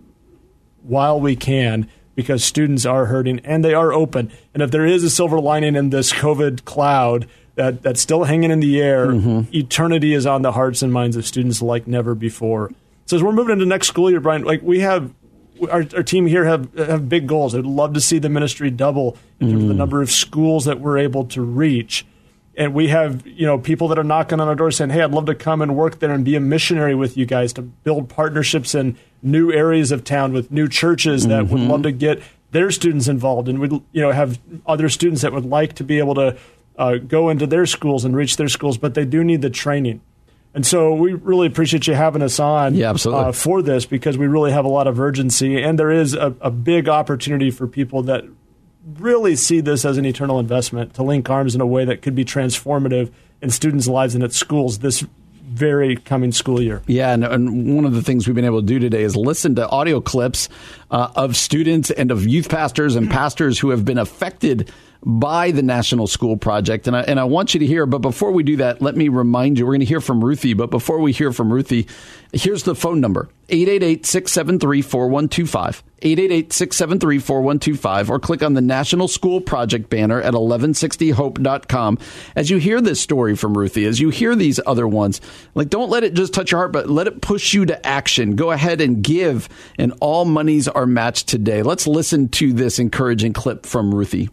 [0.82, 4.30] while we can because students are hurting and they are open.
[4.54, 8.50] And if there is a silver lining in this COVID cloud that, that's still hanging
[8.50, 9.54] in the air, mm-hmm.
[9.54, 12.70] eternity is on the hearts and minds of students like never before.
[13.06, 15.12] So as we're moving into next school year, Brian, like we have
[15.70, 17.54] our, our team here have have big goals.
[17.54, 19.78] I'd love to see the ministry double in terms of the mm.
[19.78, 22.06] number of schools that we're able to reach.
[22.56, 25.10] And we have, you know, people that are knocking on our door saying, "Hey, I'd
[25.10, 28.08] love to come and work there and be a missionary with you guys to build
[28.10, 32.70] partnerships in new areas of town with new churches that would love to get their
[32.70, 36.14] students involved and would, you know, have other students that would like to be able
[36.14, 36.36] to
[36.76, 40.00] uh, go into their schools and reach their schools, but they do need the training.
[40.54, 43.24] And so we really appreciate you having us on Yeah, absolutely.
[43.24, 46.34] uh, for this because we really have a lot of urgency and there is a,
[46.42, 48.24] a big opportunity for people that
[48.98, 52.14] really see this as an eternal investment to link arms in a way that could
[52.14, 53.10] be transformative
[53.40, 55.04] in students' lives and at schools this
[55.42, 56.82] very coming school year.
[56.86, 59.54] Yeah, and, and one of the things we've been able to do today is listen
[59.56, 60.48] to audio clips
[60.90, 64.72] uh, of students and of youth pastors and pastors who have been affected
[65.04, 66.86] by the National School Project.
[66.86, 69.08] And I, and I want you to hear, but before we do that, let me
[69.08, 70.54] remind you, we're going to hear from Ruthie.
[70.54, 71.88] But before we hear from Ruthie,
[72.32, 75.82] here's the phone number 888 673 4125.
[76.04, 81.98] 888 673 4125, or click on the National School Project banner at 1160hope.com.
[82.34, 85.20] As you hear this story from Ruthie, as you hear these other ones,
[85.54, 88.36] like don't let it just touch your heart, but let it push you to action.
[88.36, 89.48] Go ahead and give,
[89.78, 91.62] and all monies are matched today.
[91.62, 94.30] Let's listen to this encouraging clip from Ruthie.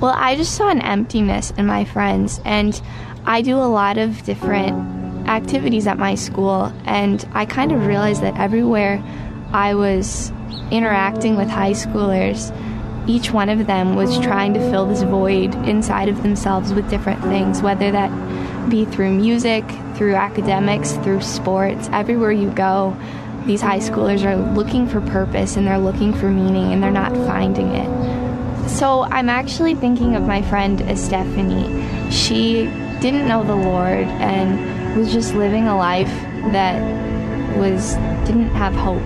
[0.00, 2.80] Well, I just saw an emptiness in my friends, and
[3.26, 8.22] I do a lot of different activities at my school, and I kind of realized
[8.22, 9.02] that everywhere
[9.52, 10.32] I was
[10.70, 12.50] interacting with high schoolers,
[13.06, 17.20] each one of them was trying to fill this void inside of themselves with different
[17.24, 19.64] things, whether that be through music,
[19.96, 21.90] through academics, through sports.
[21.92, 22.96] Everywhere you go,
[23.44, 27.12] these high schoolers are looking for purpose and they're looking for meaning and they're not
[27.26, 28.29] finding it.
[28.68, 32.10] So I'm actually thinking of my friend Stephanie.
[32.10, 32.64] She
[33.00, 36.10] didn't know the Lord and was just living a life
[36.52, 36.80] that
[37.56, 37.94] was
[38.26, 39.02] didn't have hope.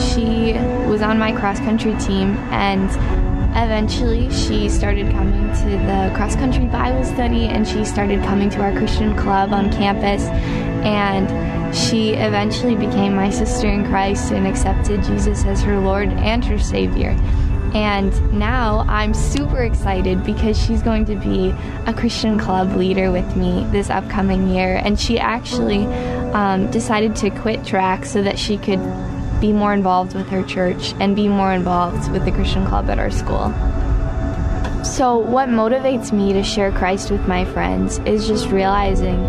[0.00, 0.54] She
[0.88, 2.90] was on my cross country team and
[3.56, 8.60] eventually she started coming to the cross country Bible study and she started coming to
[8.60, 10.24] our Christian club on campus
[10.84, 16.44] and she eventually became my sister in Christ and accepted Jesus as her Lord and
[16.44, 17.16] her Savior.
[17.74, 21.54] And now I'm super excited because she's going to be
[21.86, 24.76] a Christian club leader with me this upcoming year.
[24.76, 25.84] And she actually
[26.32, 28.80] um, decided to quit track so that she could
[29.40, 32.98] be more involved with her church and be more involved with the Christian club at
[32.98, 33.52] our school.
[34.84, 39.20] So, what motivates me to share Christ with my friends is just realizing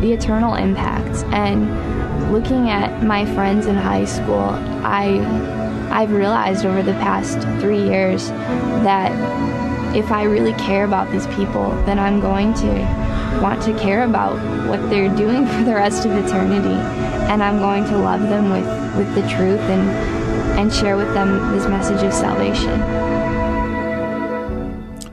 [0.00, 1.24] the eternal impact.
[1.32, 4.50] And looking at my friends in high school,
[4.84, 5.55] I
[5.90, 9.12] I've realized over the past three years that
[9.96, 12.68] if I really care about these people, then I'm going to
[13.42, 14.36] want to care about
[14.68, 16.74] what they're doing for the rest of eternity.
[17.30, 18.66] And I'm going to love them with,
[18.96, 19.88] with the truth and,
[20.58, 23.06] and share with them this message of salvation.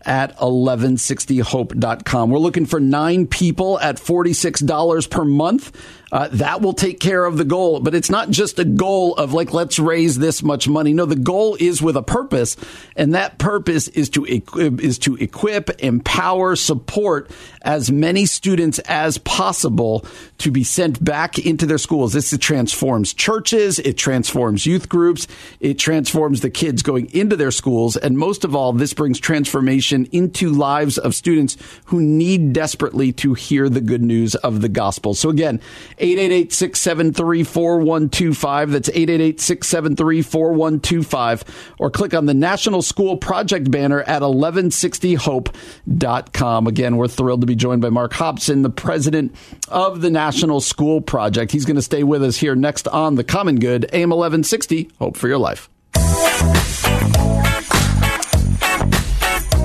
[0.06, 2.30] at 1160hope.com.
[2.30, 5.76] We're looking for nine people at $46 per month.
[6.12, 7.80] Uh, that will take care of the goal.
[7.80, 10.94] But it's not just a goal of like, let's raise this much money.
[10.94, 12.58] No, the goal is with a purpose.
[12.98, 17.32] And that purpose is to, equip, is to equip, empower, support
[17.62, 20.06] as many students as possible
[20.40, 22.12] to be sent back into their schools.
[22.12, 23.80] This transforms churches.
[23.80, 25.28] It transforms youth groups.
[25.62, 27.96] It transforms the kids going into their schools.
[27.96, 33.34] And most of all, this brings transformation into lives of students who need desperately to
[33.34, 35.14] hear the good news of the gospel.
[35.14, 35.60] So again,
[35.98, 38.72] 888 673 4125.
[38.72, 41.74] That's 888 673 4125.
[41.80, 46.68] Or click on the National School Project banner at 1160hope.com.
[46.68, 49.36] Again, we're thrilled to be joined by Mark Hopson, the president
[49.68, 51.52] of the National School Project.
[51.52, 54.90] He's going to stay with us here next on The Common Good, AM 1160.
[55.00, 55.70] Hope for your life.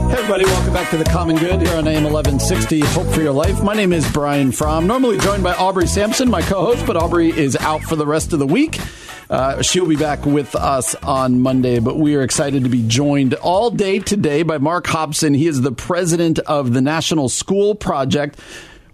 [0.07, 2.80] Hey everybody, welcome back to the Common Good here on AM 1160.
[2.80, 3.61] Hope for your life.
[3.62, 7.57] My name is Brian Fromm, normally joined by Aubrey Sampson, my co-host, but Aubrey is
[7.57, 8.78] out for the rest of the week.
[9.28, 13.34] Uh, she'll be back with us on Monday, but we are excited to be joined
[13.34, 15.34] all day today by Mark Hopson.
[15.34, 18.38] He is the president of the National School Project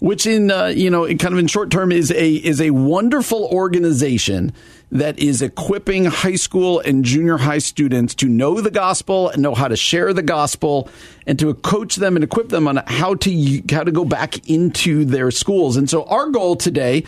[0.03, 2.71] which in uh, you know in kind of in short term is a is a
[2.71, 4.53] wonderful organization
[4.93, 9.55] that is equipping high school and junior high students to know the gospel and know
[9.55, 10.89] how to share the gospel
[11.27, 15.07] and to coach them and equip them on how to how to go back into
[15.07, 15.79] their schools.
[15.79, 17.05] And so our goal today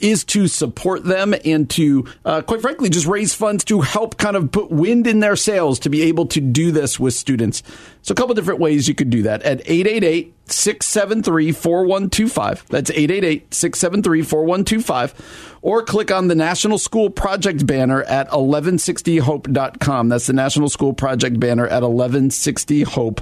[0.00, 4.36] is to support them and to, uh, quite frankly, just raise funds to help kind
[4.36, 7.62] of put wind in their sails to be able to do this with students.
[8.02, 12.64] So, a couple different ways you could do that at 888 673 4125.
[12.68, 15.58] That's 888 673 4125.
[15.62, 20.08] Or click on the National School Project banner at 1160hope.com.
[20.08, 23.20] That's the National School Project banner at 1160hope.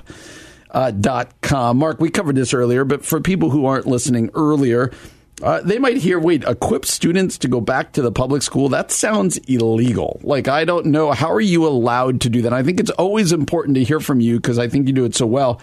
[0.68, 1.78] Uh, dot com.
[1.78, 4.90] Mark, we covered this earlier, but for people who aren't listening earlier,
[5.42, 8.68] uh, they might hear, wait, equip students to go back to the public school?
[8.70, 10.18] That sounds illegal.
[10.22, 11.12] Like, I don't know.
[11.12, 12.52] How are you allowed to do that?
[12.52, 15.14] I think it's always important to hear from you because I think you do it
[15.14, 15.60] so well.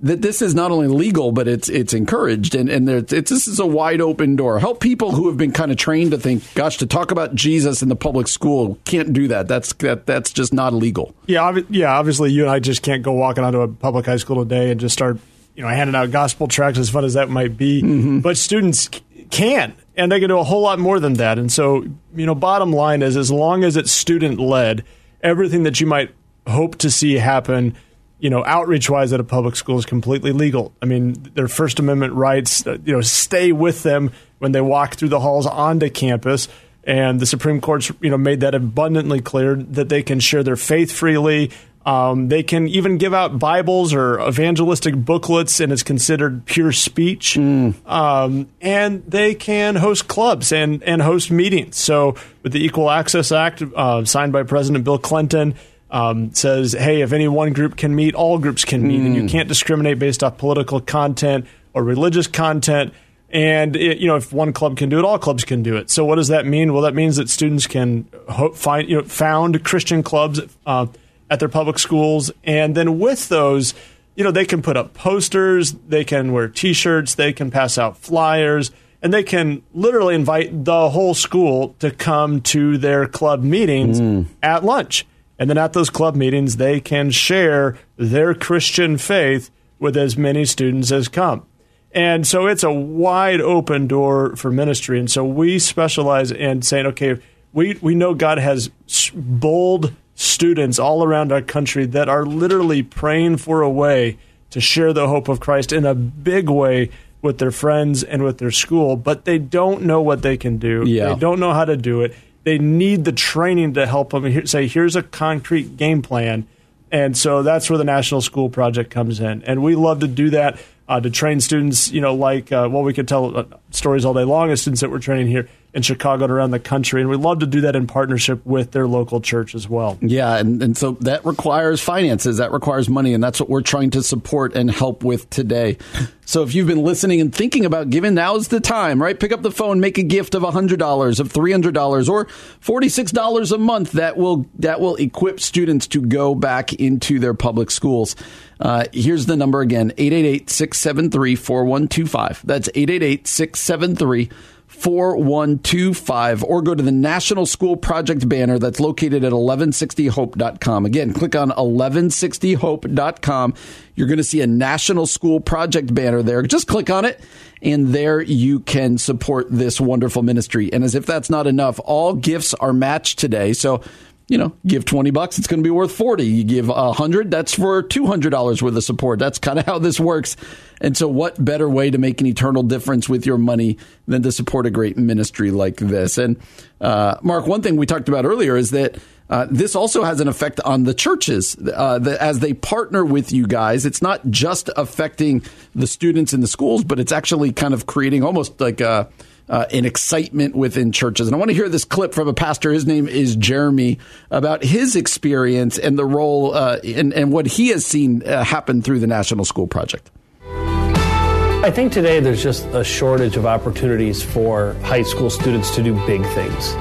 [0.00, 3.58] That this is not only legal, but it's it's encouraged, and and it's, this is
[3.58, 4.60] a wide open door.
[4.60, 7.82] Help people who have been kind of trained to think, gosh, to talk about Jesus
[7.82, 9.48] in the public school can't do that.
[9.48, 11.16] That's that that's just not legal.
[11.26, 11.98] Yeah, obvi- yeah.
[11.98, 14.78] Obviously, you and I just can't go walking onto a public high school today and
[14.78, 15.18] just start
[15.58, 17.82] you know, handing out gospel tracts as fun as that might be.
[17.82, 18.20] Mm-hmm.
[18.20, 18.88] But students
[19.28, 21.36] can, and they can do a whole lot more than that.
[21.36, 21.84] And so,
[22.14, 24.84] you know, bottom line is as long as it's student led,
[25.20, 26.14] everything that you might
[26.46, 27.74] hope to see happen,
[28.20, 30.72] you know, outreach wise at a public school is completely legal.
[30.80, 34.94] I mean, their First Amendment rights, uh, you know, stay with them when they walk
[34.94, 36.46] through the halls onto campus.
[36.84, 40.56] And the Supreme Court's, you know, made that abundantly clear that they can share their
[40.56, 41.50] faith freely.
[41.88, 47.36] Um, they can even give out Bibles or evangelistic booklets, and it's considered pure speech.
[47.36, 47.74] Mm.
[47.88, 51.78] Um, and they can host clubs and, and host meetings.
[51.78, 55.54] So, with the Equal Access Act uh, signed by President Bill Clinton,
[55.90, 59.06] um, says, hey, if any one group can meet, all groups can meet, mm.
[59.06, 59.28] and you hmm.
[59.28, 62.92] can't discriminate based off political content or religious content.
[63.30, 65.88] And it, you know, if one club can do it, all clubs can do it.
[65.88, 66.74] So, what does that mean?
[66.74, 70.42] Well, that means that students can ho- find, you know, found Christian clubs.
[70.66, 70.88] Uh,
[71.30, 72.30] at their public schools.
[72.44, 73.74] And then with those,
[74.14, 77.78] you know, they can put up posters, they can wear t shirts, they can pass
[77.78, 78.70] out flyers,
[79.00, 84.26] and they can literally invite the whole school to come to their club meetings mm.
[84.42, 85.06] at lunch.
[85.38, 90.44] And then at those club meetings, they can share their Christian faith with as many
[90.44, 91.46] students as come.
[91.92, 94.98] And so it's a wide open door for ministry.
[94.98, 97.20] And so we specialize in saying, okay,
[97.52, 98.68] we, we know God has
[99.14, 104.18] bold students all around our country that are literally praying for a way
[104.50, 106.90] to share the hope of Christ in a big way
[107.22, 110.82] with their friends and with their school, but they don't know what they can do.
[110.84, 111.14] Yeah.
[111.14, 112.16] They don't know how to do it.
[112.42, 116.48] They need the training to help them say, here's a concrete game plan.
[116.90, 119.44] And so that's where the National School Project comes in.
[119.44, 120.58] And we love to do that
[120.88, 124.14] uh, to train students, you know, like, uh, well, we could tell uh, stories all
[124.14, 127.00] day long of students that we're training here in Chicago and around the country.
[127.00, 129.98] And we love to do that in partnership with their local church as well.
[130.00, 130.36] Yeah.
[130.36, 133.12] And, and so that requires finances, that requires money.
[133.12, 135.78] And that's what we're trying to support and help with today.
[136.28, 139.18] So if you've been listening and thinking about giving, now's the time, right?
[139.18, 143.92] Pick up the phone, make a gift of $100, of $300, or $46 a month
[143.92, 148.14] that will, that will equip students to go back into their public schools.
[148.60, 152.42] Uh, here's the number again 888 673 4125.
[152.44, 154.30] That's 888 673
[154.78, 160.86] 4125 or go to the National School Project banner that's located at 1160hope.com.
[160.86, 163.54] Again, click on 1160hope.com.
[163.94, 166.42] You're going to see a National School Project banner there.
[166.42, 167.20] Just click on it
[167.60, 170.72] and there you can support this wonderful ministry.
[170.72, 173.52] And as if that's not enough, all gifts are matched today.
[173.52, 173.82] So
[174.28, 176.24] you know, give 20 bucks, it's going to be worth 40.
[176.24, 179.18] You give 100, that's for $200 worth of support.
[179.18, 180.36] That's kind of how this works.
[180.80, 184.30] And so, what better way to make an eternal difference with your money than to
[184.30, 186.18] support a great ministry like this?
[186.18, 186.36] And,
[186.80, 188.98] uh, Mark, one thing we talked about earlier is that
[189.30, 193.32] uh, this also has an effect on the churches uh, that as they partner with
[193.32, 193.84] you guys.
[193.86, 195.42] It's not just affecting
[195.74, 199.08] the students in the schools, but it's actually kind of creating almost like a
[199.48, 201.26] uh, excitement within churches.
[201.26, 202.72] And I want to hear this clip from a pastor.
[202.72, 203.98] His name is Jeremy
[204.30, 208.82] about his experience and the role uh, and, and, what he has seen uh, happen
[208.82, 210.10] through the National School Project.
[210.42, 215.94] I think today there's just a shortage of opportunities for high school students to do
[216.06, 216.72] big things.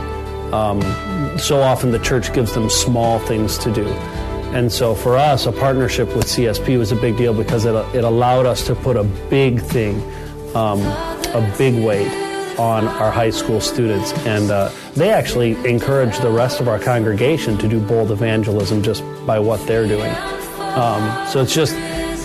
[0.53, 0.82] Um,
[1.38, 3.86] so often the church gives them small things to do.
[4.53, 8.05] And so for us, a partnership with CSP was a big deal because it, it
[8.05, 10.01] allowed us to put a big thing,
[10.55, 10.80] um,
[11.34, 12.27] a big weight
[12.58, 14.14] on our high school students.
[14.26, 19.03] And uh, they actually encourage the rest of our congregation to do bold evangelism just
[19.26, 20.14] by what they're doing.
[20.76, 21.74] Um, so it's just,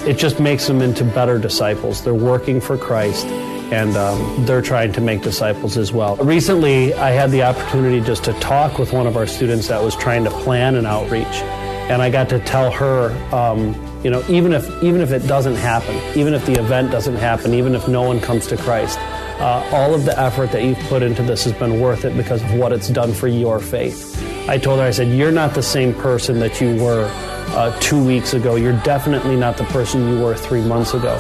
[0.07, 2.03] it just makes them into better disciples.
[2.05, 3.27] They're working for Christ
[3.73, 6.17] and um, they're trying to make disciples as well.
[6.17, 9.97] Recently, I had the opportunity just to talk with one of our students that was
[9.97, 11.27] trying to plan an outreach,
[11.89, 15.55] and I got to tell her, um, you know, even if even if it doesn't
[15.55, 18.99] happen, even if the event doesn't happen, even if no one comes to Christ,
[19.41, 22.43] uh, all of the effort that you've put into this has been worth it because
[22.43, 24.19] of what it's done for your faith.
[24.49, 27.09] I told her, I said, You're not the same person that you were
[27.55, 28.57] uh, two weeks ago.
[28.57, 31.19] You're definitely not the person you were three months ago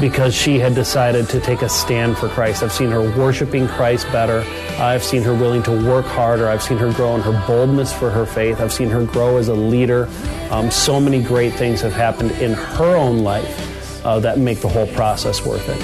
[0.00, 2.62] because she had decided to take a stand for Christ.
[2.62, 4.40] I've seen her worshiping Christ better.
[4.78, 6.48] I've seen her willing to work harder.
[6.48, 8.60] I've seen her grow in her boldness for her faith.
[8.60, 10.08] I've seen her grow as a leader.
[10.50, 14.68] Um, so many great things have happened in her own life uh, that make the
[14.68, 15.78] whole process worth it.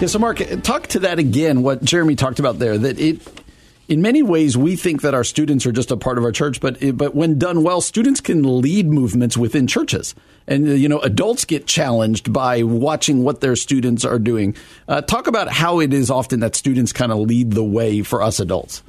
[0.00, 1.62] Yeah, so Mark, talk to that again.
[1.62, 3.20] What Jeremy talked about there, that it,
[3.88, 6.60] in many ways, we think that our students are just a part of our church,
[6.60, 10.14] but eh, but when done well, students can lead movements within churches,
[10.46, 14.54] and eh, you know, adults get challenged by watching what their students are doing.
[14.88, 18.22] Uh, talk about how it is often that students kind of lead the way for
[18.22, 18.82] us adults.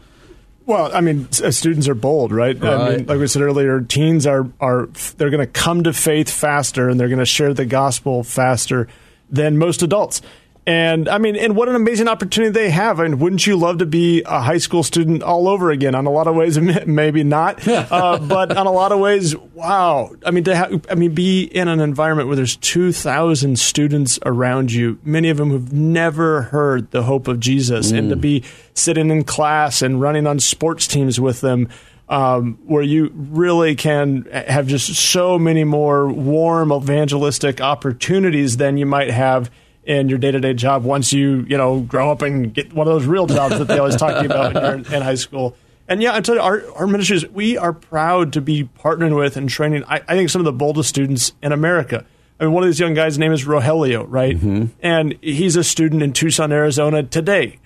[0.66, 2.58] Well, I mean, uh, students are bold, right?
[2.60, 2.74] right.
[2.74, 4.88] I mean, like we said earlier, teens are are
[5.18, 8.88] they're going to come to faith faster, and they're going to share the gospel faster
[9.30, 10.22] than most adults.
[10.66, 13.01] And I mean, and what an amazing opportunity they have.
[13.01, 15.93] I mean, wouldn't you love to be a high school student all over again?
[15.93, 20.11] On a lot of ways, maybe not, uh, but on a lot of ways, wow.
[20.26, 24.72] I mean, to have, I mean, be in an environment where there's 2,000 students around
[24.72, 27.97] you, many of them who've never heard the hope of Jesus, mm.
[27.97, 28.22] and to mm.
[28.22, 28.43] be
[28.74, 31.68] sitting in class and running on sports teams with them.
[32.09, 38.86] Um, where you really can have just so many more warm evangelistic opportunities than you
[38.86, 39.49] might have
[39.86, 42.88] in your day to day job once you you know grow up and get one
[42.88, 45.02] of those real jobs that they always talk to you about when you're in, in
[45.02, 45.56] high school.
[45.88, 49.36] And yeah, I tell you, our, our ministries, we are proud to be partnering with
[49.36, 52.06] and training, I, I think, some of the boldest students in America.
[52.40, 54.36] I mean, one of these young guys' name is Rogelio, right?
[54.36, 54.66] Mm-hmm.
[54.82, 57.60] And he's a student in Tucson, Arizona today.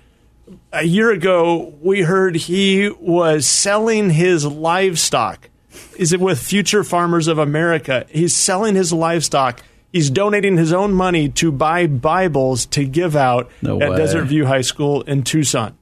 [0.73, 5.49] A year ago, we heard he was selling his livestock.
[5.97, 8.05] Is it with Future Farmers of America?
[8.09, 9.61] He's selling his livestock
[9.91, 13.97] He's donating his own money to buy Bibles to give out no at way.
[13.97, 15.77] Desert View High School in Tucson.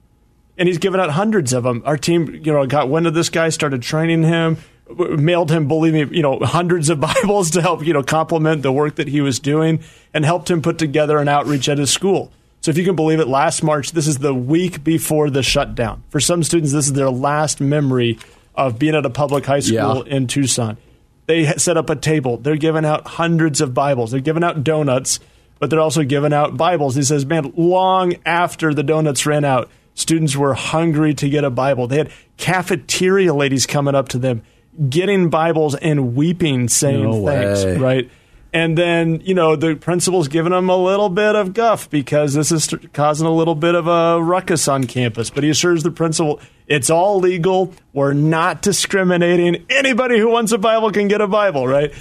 [0.56, 1.82] And he's given out hundreds of them.
[1.84, 4.56] Our team, you know, got wind of this guy, started training him,
[4.88, 8.72] mailed him, believe me, you know, hundreds of Bibles to help, you know, complement the
[8.72, 9.80] work that he was doing
[10.14, 12.32] and helped him put together an outreach at his school.
[12.60, 16.02] So if you can believe it, last March, this is the week before the shutdown.
[16.08, 18.18] For some students, this is their last memory
[18.54, 20.16] of being at a public high school yeah.
[20.16, 20.78] in Tucson.
[21.26, 22.36] They set up a table.
[22.36, 24.12] They're giving out hundreds of Bibles.
[24.12, 25.20] They're giving out donuts,
[25.58, 26.94] but they're also giving out Bibles.
[26.94, 31.50] He says, man, long after the donuts ran out, students were hungry to get a
[31.50, 31.88] Bible.
[31.88, 34.42] They had cafeteria ladies coming up to them,
[34.88, 38.08] getting Bibles and weeping, saying no thanks, right?
[38.52, 42.52] And then, you know, the principal's giving them a little bit of guff because this
[42.52, 45.28] is causing a little bit of a ruckus on campus.
[45.28, 47.72] But he assures the principal it's all legal.
[47.92, 49.66] We're not discriminating.
[49.70, 51.92] Anybody who wants a Bible can get a Bible, right?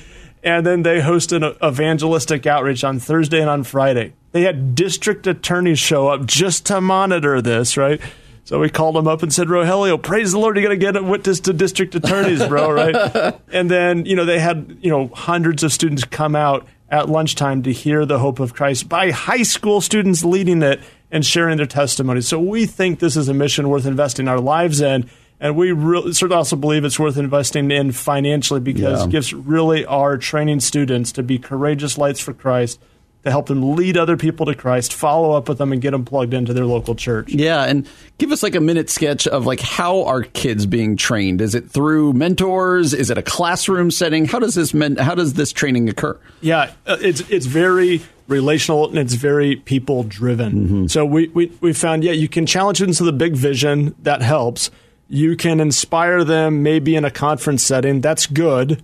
[0.43, 4.13] And then they host an evangelistic outreach on Thursday and on Friday.
[4.31, 8.01] They had district attorneys show up just to monitor this, right?
[8.43, 10.95] So we called him up and said, Rogelio, praise the Lord, you're going to get
[10.95, 13.35] a witness to district attorneys, bro, right?
[13.51, 17.63] and then, you know, they had, you know, hundreds of students come out at lunchtime
[17.63, 20.79] to hear the hope of Christ by high school students leading it.
[21.11, 22.21] And sharing their testimony.
[22.21, 25.09] So we think this is a mission worth investing our lives in.
[25.39, 29.07] And we really, sort of also believe it's worth investing in financially because Yeah.
[29.11, 32.79] gifts really are training students to be courageous lights for Christ,
[33.25, 36.05] to help them lead other people to Christ, follow up with them, and get them
[36.05, 37.33] plugged into their local church.
[37.33, 37.89] Yeah, and
[38.19, 41.41] give us like a minute sketch of like how are kids being trained?
[41.41, 42.93] Is it through mentors?
[42.93, 44.25] Is it a classroom setting?
[44.25, 46.17] How does this men- how does this training occur?
[46.41, 50.53] Yeah, uh, it's it's very relational and it's very people driven.
[50.53, 50.87] Mm-hmm.
[50.87, 54.21] So we, we we found yeah, you can challenge them to the big vision that
[54.21, 54.69] helps.
[55.07, 58.01] You can inspire them maybe in a conference setting.
[58.01, 58.83] That's good.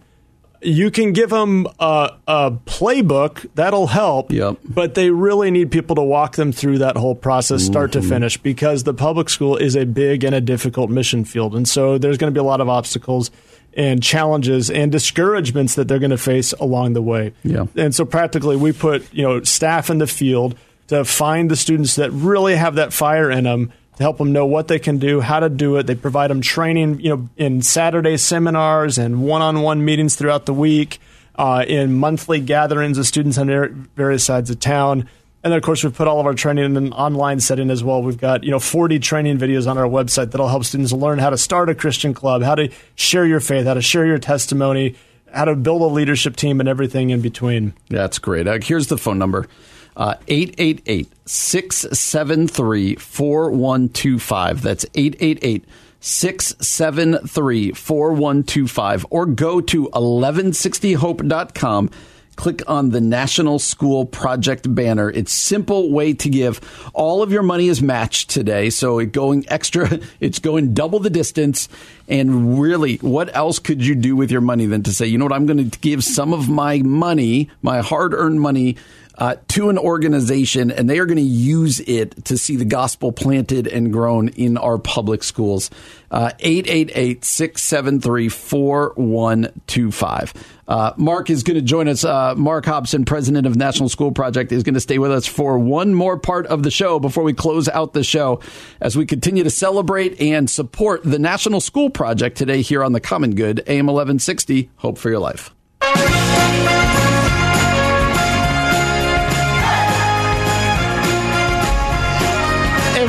[0.61, 4.31] You can give them a, a playbook that'll help.
[4.31, 4.59] Yep.
[4.63, 8.01] But they really need people to walk them through that whole process, start Mm-hmm.
[8.01, 11.67] to finish, because the public school is a big and a difficult mission field, and
[11.67, 13.31] so there's going to be a lot of obstacles
[13.73, 17.33] and challenges and discouragements that they're going to face along the way.
[17.43, 17.65] Yeah.
[17.75, 20.55] And so practically we put, you know, staff in the field
[20.88, 24.45] to find the students that really have that fire in them to help them know
[24.45, 25.88] what they can do, how to do it.
[25.88, 30.99] They provide them training, you know, in Saturday seminars and one-on-one meetings throughout the week,
[31.35, 35.07] uh, in monthly gatherings of students on various sides of town.
[35.43, 37.84] And then, of course, we've put all of our training in an online setting as
[37.84, 38.03] well.
[38.03, 41.31] We've got, you know, 40 training videos on our website that'll help students learn how
[41.31, 44.95] to start a Christian club, how to share your faith, how to share your testimony,
[45.34, 47.73] how to build a leadership team, and everything in between.
[47.89, 48.47] That's great.
[48.47, 49.47] Uh, here's the phone number.
[49.95, 54.61] Uh, 888 673 4125.
[54.61, 55.65] That's 888
[55.99, 59.05] 673 4125.
[59.09, 61.89] Or go to 1160hope.com.
[62.38, 65.11] Click on the National School Project banner.
[65.11, 66.59] It's simple way to give.
[66.93, 69.99] All of your money is matched today, so it going extra.
[70.19, 71.68] It's going double the distance.
[72.07, 75.26] And really, what else could you do with your money than to say, you know
[75.26, 78.77] what, I'm going to give some of my money, my hard-earned money,
[79.17, 83.11] uh, to an organization, and they are going to use it to see the gospel
[83.11, 85.69] planted and grown in our public schools.
[86.09, 90.33] Uh, 888 673 4125.
[90.67, 92.03] Uh, Mark is going to join us.
[92.03, 95.59] Uh, Mark Hopson, president of National School Project, is going to stay with us for
[95.59, 98.39] one more part of the show before we close out the show
[98.79, 103.01] as we continue to celebrate and support the National School Project today here on the
[103.01, 104.69] Common Good, AM 1160.
[104.77, 105.53] Hope for your life.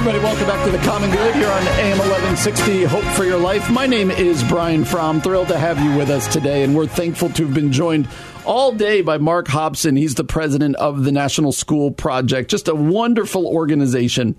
[0.03, 2.83] Everybody, welcome back to the Common Good here on AM 1160.
[2.87, 3.71] Hope for your life.
[3.71, 5.21] My name is Brian Fromm.
[5.21, 8.09] Thrilled to have you with us today, and we're thankful to have been joined
[8.45, 9.95] all day by Mark Hopson.
[9.95, 14.35] He's the president of the National School Project, just a wonderful organization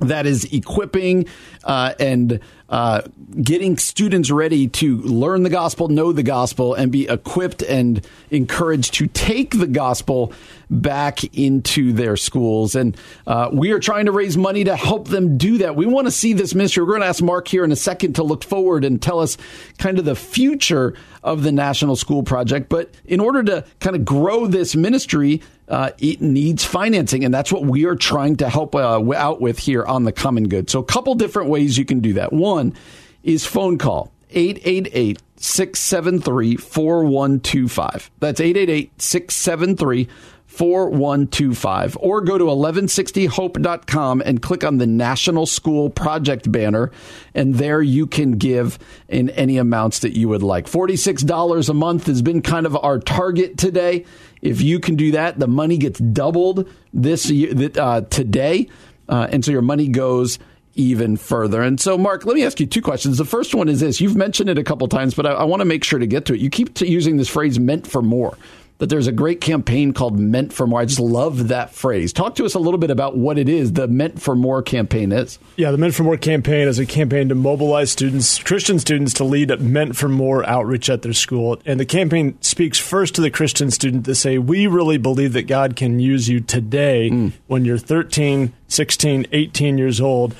[0.00, 1.26] that is equipping
[1.64, 3.02] uh, and uh,
[3.40, 8.94] getting students ready to learn the gospel, know the gospel, and be equipped and encouraged
[8.94, 10.32] to take the gospel
[10.68, 12.74] back into their schools.
[12.74, 12.96] And
[13.26, 15.76] uh, we are trying to raise money to help them do that.
[15.76, 16.82] We want to see this ministry.
[16.82, 19.38] We're going to ask Mark here in a second to look forward and tell us
[19.78, 22.68] kind of the future of the National School Project.
[22.68, 27.52] But in order to kind of grow this ministry, uh, it needs financing, and that's
[27.52, 30.70] what we are trying to help uh, out with here on the Common Good.
[30.70, 32.32] So, a couple different ways you can do that.
[32.32, 32.74] One
[33.22, 38.10] is phone call 888 673 4125.
[38.20, 40.08] That's 888 673
[40.56, 46.90] 4125 or go to 1160hope.com and click on the National School Project banner
[47.34, 48.78] and there you can give
[49.08, 50.64] in any amounts that you would like.
[50.66, 54.06] $46 a month has been kind of our target today.
[54.40, 58.68] If you can do that, the money gets doubled this uh, today.
[59.10, 60.38] Uh, and so your money goes
[60.74, 61.62] even further.
[61.62, 63.18] And so, Mark, let me ask you two questions.
[63.18, 65.60] The first one is this you've mentioned it a couple times, but I, I want
[65.60, 66.40] to make sure to get to it.
[66.40, 68.38] You keep using this phrase meant for more.
[68.78, 70.80] That there's a great campaign called Meant for More.
[70.80, 72.12] I just love that phrase.
[72.12, 75.12] Talk to us a little bit about what it is the Meant for More campaign
[75.12, 75.38] is.
[75.56, 79.24] Yeah, the Meant for More campaign is a campaign to mobilize students, Christian students, to
[79.24, 81.58] lead Meant for More outreach at their school.
[81.64, 85.46] And the campaign speaks first to the Christian student to say, We really believe that
[85.46, 87.28] God can use you today hmm.
[87.46, 90.34] when you're 13, 16, 18 years old,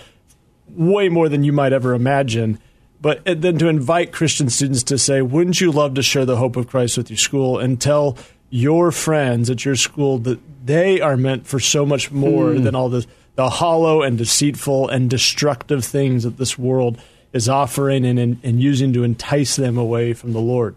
[0.68, 2.58] way more than you might ever imagine.
[3.06, 6.56] But then to invite Christian students to say, Wouldn't you love to share the hope
[6.56, 8.18] of Christ with your school and tell
[8.50, 12.64] your friends at your school that they are meant for so much more Mm.
[12.64, 13.06] than all the,
[13.36, 17.00] the hollow and deceitful and destructive things that this world
[17.32, 20.74] is offering and, and, and using to entice them away from the Lord.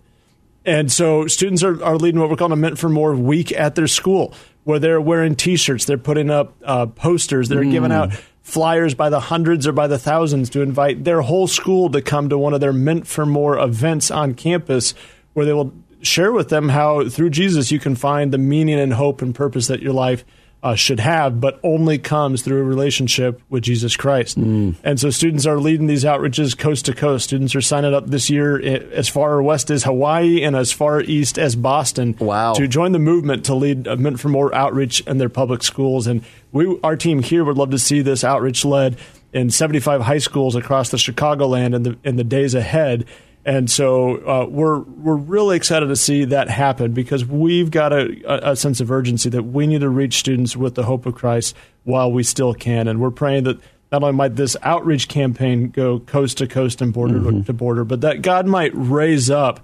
[0.64, 3.74] And so students are, are leading what we're calling a Meant for More week at
[3.74, 4.36] their school,
[4.66, 8.12] where they're wearing T-shirts, they're putting up uh, posters, they're giving out
[8.50, 12.30] flyers by the hundreds or by the thousands to invite their whole school to come
[12.30, 14.94] to one of their Meant for More events on campus,
[15.34, 15.72] where they will
[16.02, 19.68] share with them how through Jesus you can find the meaning and hope and purpose
[19.68, 20.26] that your life
[20.62, 24.38] uh, should have, but only comes through a relationship with Jesus Christ.
[24.38, 24.76] Mm.
[24.84, 27.26] And so students are leading these outreaches coast to coast.
[27.26, 31.40] Students are signing up this year as far west as Hawaii and as far east
[31.40, 32.54] as Boston wow.
[32.54, 36.08] to join the movement to lead a movement for more outreach in their public schools.
[36.08, 38.98] And we, our team here would love to see this outreach led
[39.32, 43.06] in 75 high schools across the Chicagoland in the, in the days ahead.
[43.46, 48.50] And so uh, we're we're really excited to see that happen because we've got a,
[48.50, 51.56] a sense of urgency that we need to reach students with the hope of Christ
[51.84, 52.88] while we still can.
[52.88, 53.60] And we're praying that
[53.92, 58.02] not only might this outreach campaign go coast to coast and border to border, but
[58.02, 59.62] that God might raise up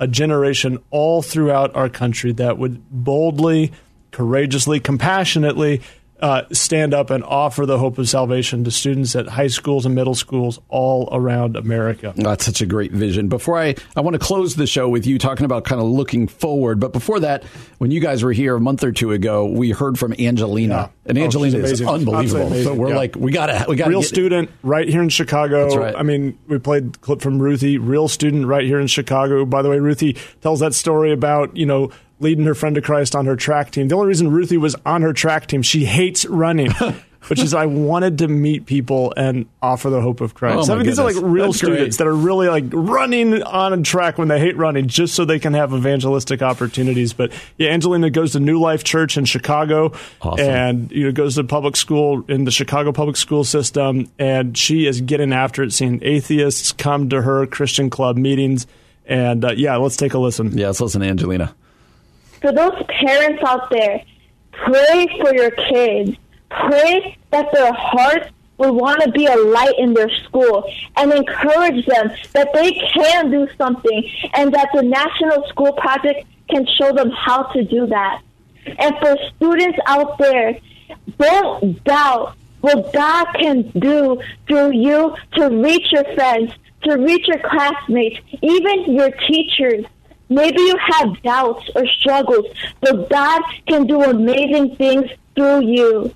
[0.00, 3.72] a generation all throughout our country that would boldly,
[4.10, 5.82] courageously, compassionately
[6.20, 9.94] uh, stand up and offer the hope of salvation to students at high schools and
[9.94, 12.12] middle schools all around America.
[12.16, 13.28] That's such a great vision.
[13.28, 16.26] Before I, I want to close the show with you talking about kind of looking
[16.26, 16.80] forward.
[16.80, 17.44] But before that,
[17.78, 20.88] when you guys were here a month or two ago, we heard from Angelina, Yeah.
[21.06, 22.50] and Oh, Angelina she's is unbelievable.
[22.62, 22.96] So we're Yeah.
[22.96, 25.68] like, we gotta, we gotta real student right here in Chicago.
[25.76, 25.94] Right.
[25.96, 29.44] I mean, we played clip from Ruthie, real student right here in Chicago.
[29.44, 31.90] By the way, Ruthie tells that story about, you know,
[32.20, 33.88] leading her friend to Christ on her track team.
[33.88, 36.70] The only reason Ruthie was on her track team, she hates running.
[37.26, 40.70] Which is, I wanted to meet people and offer the hope of Christ.
[40.70, 41.74] Oh, I mean, these are like real That's great.
[41.74, 45.24] students that are really like running on a track when they hate running, just so
[45.24, 47.12] they can have evangelistic opportunities.
[47.12, 49.92] But yeah, Angelina goes to New Life Church in Chicago,
[50.22, 50.46] Awesome.
[50.48, 54.86] and you know goes to public school in the Chicago public school system, and she
[54.86, 58.66] is getting after it, seeing atheists come to her Christian club meetings,
[59.04, 60.56] and uh, yeah, let's take a listen.
[60.56, 61.54] Yeah, let's listen to Angelina.
[62.40, 64.02] For those parents out there,
[64.52, 66.16] pray for your kids.
[66.50, 71.86] Pray that their hearts will want to be a light in their school and encourage
[71.86, 77.10] them that they can do something and that the National School Project can show them
[77.10, 78.22] how to do that.
[78.78, 80.58] And for students out there,
[81.18, 86.52] don't doubt what God can do through you to reach your friends,
[86.82, 89.84] to reach your classmates, even your teachers.
[90.28, 92.46] Maybe you have doubts or struggles,
[92.80, 96.14] but God can do amazing things through you.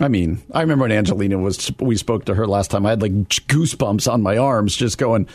[0.00, 2.86] I mean, I remember when Angelina was, we spoke to her last time.
[2.86, 5.28] I had like goosebumps on my arms just going,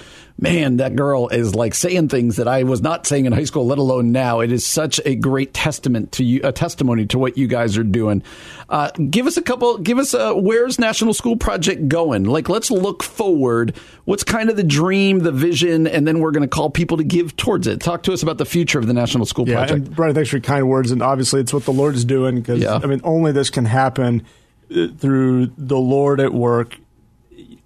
[0.44, 3.66] man, that girl is like saying things that I was not saying in high school,
[3.66, 4.42] let alone now.
[4.42, 7.84] It is such a great testament to you, a testimony to what you guys are
[7.84, 8.22] doing.
[8.70, 12.26] Uh, give us a couple, give us a, where's National School Project going?
[12.26, 13.76] Like, let's look forward.
[14.06, 17.04] What's kind of the dream, the vision, and then we're going to call people to
[17.04, 17.80] give towards it.
[17.80, 19.88] Talk to us about the future of the National School Yeah, Project.
[19.88, 20.92] and Brian, thanks for your kind words.
[20.92, 22.80] And obviously, it's what the Lord is doing because Yeah.
[22.84, 24.26] I mean, only this can happen
[24.76, 26.78] uh, through the Lord at work,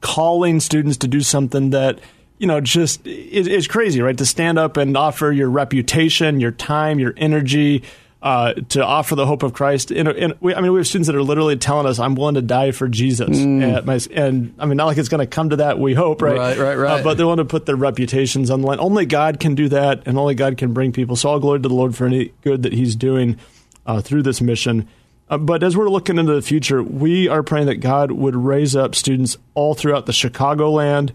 [0.01, 1.99] calling students to do something that
[2.37, 4.17] you know just is, is crazy, right?
[4.17, 7.83] To stand up and offer your reputation, your time, your energy.
[8.19, 11.05] Uh, to offer the hope of Christ, and, and we, I mean, we have students
[11.05, 14.65] that are literally telling us, "I'm willing to die for Jesus," and, my, and I
[14.65, 15.77] mean, not like it's going to come to that.
[15.77, 16.35] We hope, right?
[16.35, 16.99] Right, right, right.
[16.99, 18.79] Uh, but they want to put their reputations on the line.
[18.79, 21.15] Only God can do that, and only God can bring people.
[21.15, 23.37] So all glory to the Lord for any good that He's doing
[23.85, 24.87] uh, through this mission.
[25.29, 28.75] Uh, but as we're looking into the future, we are praying that God would raise
[28.75, 31.11] up students all throughout the Chicagoland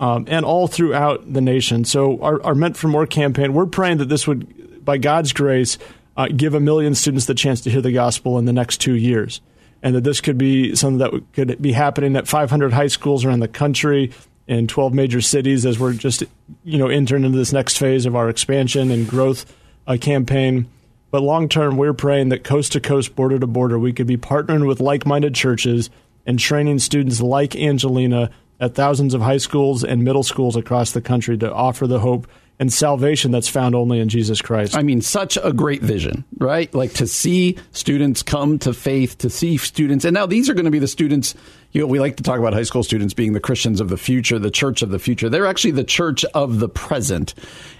[0.00, 1.84] um, and all throughout the nation.
[1.84, 5.76] So our, our Meant for More campaign, we're praying that this would, by God's grace,
[6.16, 8.94] uh, give a million students the chance to hear the gospel in the next two
[8.94, 9.40] years.
[9.82, 13.40] And that this could be something that could be happening at 500 high schools around
[13.40, 14.12] the country
[14.46, 16.24] in 12 major cities as we're just,
[16.64, 19.46] you know, entering into this next phase of our expansion and growth
[19.86, 20.68] uh, campaign.
[21.10, 24.16] But long term, we're praying that coast to coast, border to border, we could be
[24.16, 25.90] partnering with like minded churches
[26.26, 28.30] and training students like Angelina
[28.60, 32.28] at thousands of high schools and middle schools across the country to offer the hope
[32.60, 34.76] and salvation that's found only in Jesus Christ.
[34.76, 36.72] I mean, such a great vision, right?
[36.74, 40.66] Like to see students come to faith, to see students, and now these are going
[40.66, 41.34] to be the students.
[41.72, 43.96] You know, we like to talk about high school students being the Christians of the
[43.96, 45.28] future, the church of the future.
[45.30, 47.32] They're actually the church of the present,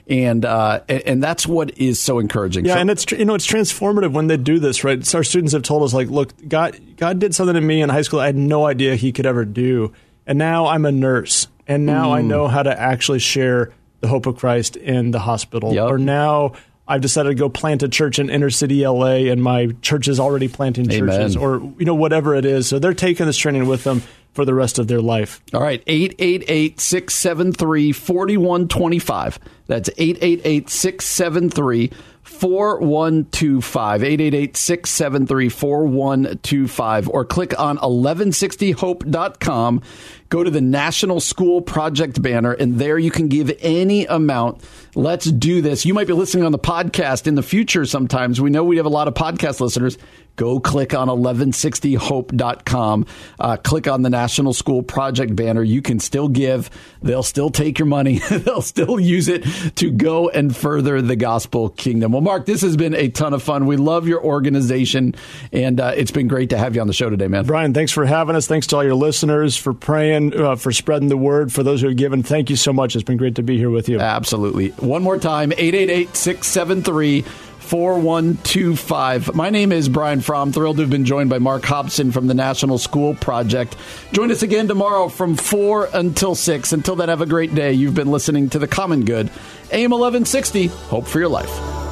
[0.09, 2.65] and uh, and that's what is so encouraging.
[2.65, 5.05] Yeah, So- and it's you know it's transformative when they do this, right?
[5.05, 7.91] So our students have told us like, look, God God did something to me in
[7.91, 9.93] high school I had no idea He could ever do,
[10.27, 12.27] and now I'm a nurse, and now I Mm.
[12.27, 15.91] know how to actually share the hope of Christ in the hospital, Yep.
[15.91, 16.53] or now.
[16.89, 20.19] I've decided to go plant a church in inner city LA, and my church is
[20.19, 21.09] already planting Amen.
[21.09, 22.67] churches, or you know whatever it is.
[22.67, 24.03] So they're taking this training with them
[24.33, 25.41] for the rest of their life.
[25.55, 29.39] All right, 888 673 4125.
[29.69, 34.03] That's 888 673 4125.
[34.03, 37.09] 888 673 4125.
[37.09, 39.83] Or click on 1160hope.com.
[40.31, 44.63] Go to the National School Project banner, and there you can give any amount.
[44.95, 45.85] Let's do this.
[45.85, 48.41] You might be listening on the podcast in the future sometimes.
[48.41, 49.99] We know we have a lot of podcast listeners
[50.41, 53.07] go click on 1160hope.com.
[53.39, 55.63] Uh, click on the National School Project banner.
[55.63, 56.71] You can still give.
[57.03, 58.19] They'll still take your money.
[58.31, 59.45] They'll still use it
[59.77, 62.13] to go and further the gospel kingdom.
[62.13, 63.67] Well, Mark, this has been a ton of fun.
[63.67, 65.15] We love your organization,
[65.53, 67.45] and uh, it's been great to have you on the show today, man.
[67.45, 68.47] Brian, thanks for having us.
[68.47, 71.53] Thanks to all your listeners for praying, uh, for spreading the word.
[71.53, 72.95] For those who have given, thank you so much.
[72.95, 73.99] It's been great to be here with you.
[74.01, 74.69] Absolutely.
[74.71, 77.25] One more time 888 673
[77.71, 79.35] 4125.
[79.37, 80.51] My name is Brian Fromm.
[80.51, 83.77] Thrilled to have been joined by Mark Hopson from the National School Project.
[84.13, 86.73] Join us again tomorrow from 4 until 6.
[86.73, 87.73] Until then, have a great day.
[87.73, 89.31] You've been listening to The Common Good,
[89.71, 90.67] AM 1160.
[90.67, 91.90] Hope for your life.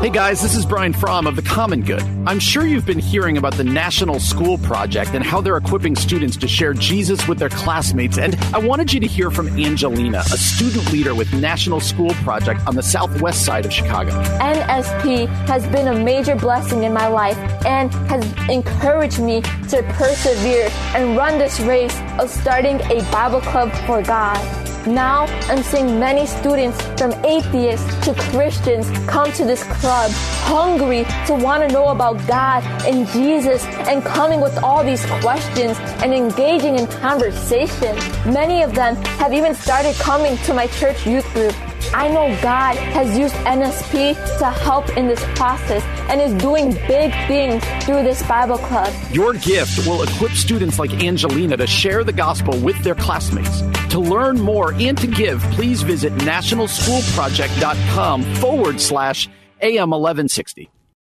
[0.00, 2.00] Hey guys, this is Brian Fromm of The Common Good.
[2.24, 6.38] I'm sure you've been hearing about the National School Project and how they're equipping students
[6.38, 8.16] to share Jesus with their classmates.
[8.16, 12.66] And I wanted you to hear from Angelina, a student leader with National School Project
[12.66, 14.12] on the southwest side of Chicago.
[14.38, 17.36] NSP has been a major blessing in my life
[17.66, 23.70] and has encouraged me to persevere and run this race of starting a Bible club
[23.84, 24.38] for God.
[24.86, 30.10] Now I'm seeing many students from atheists to Christians come to this club
[30.48, 35.76] hungry to want to know about God and Jesus and coming with all these questions
[36.02, 37.94] and engaging in conversation.
[38.24, 41.54] Many of them have even started coming to my church youth group.
[41.94, 47.12] I know God has used NSP to help in this process and is doing big
[47.26, 48.92] things through this Bible club.
[49.12, 53.62] Your gift will equip students like Angelina to share the gospel with their classmates.
[53.90, 59.28] To learn more and to give, please visit nationalschoolproject.com forward slash
[59.60, 60.70] AM 1160.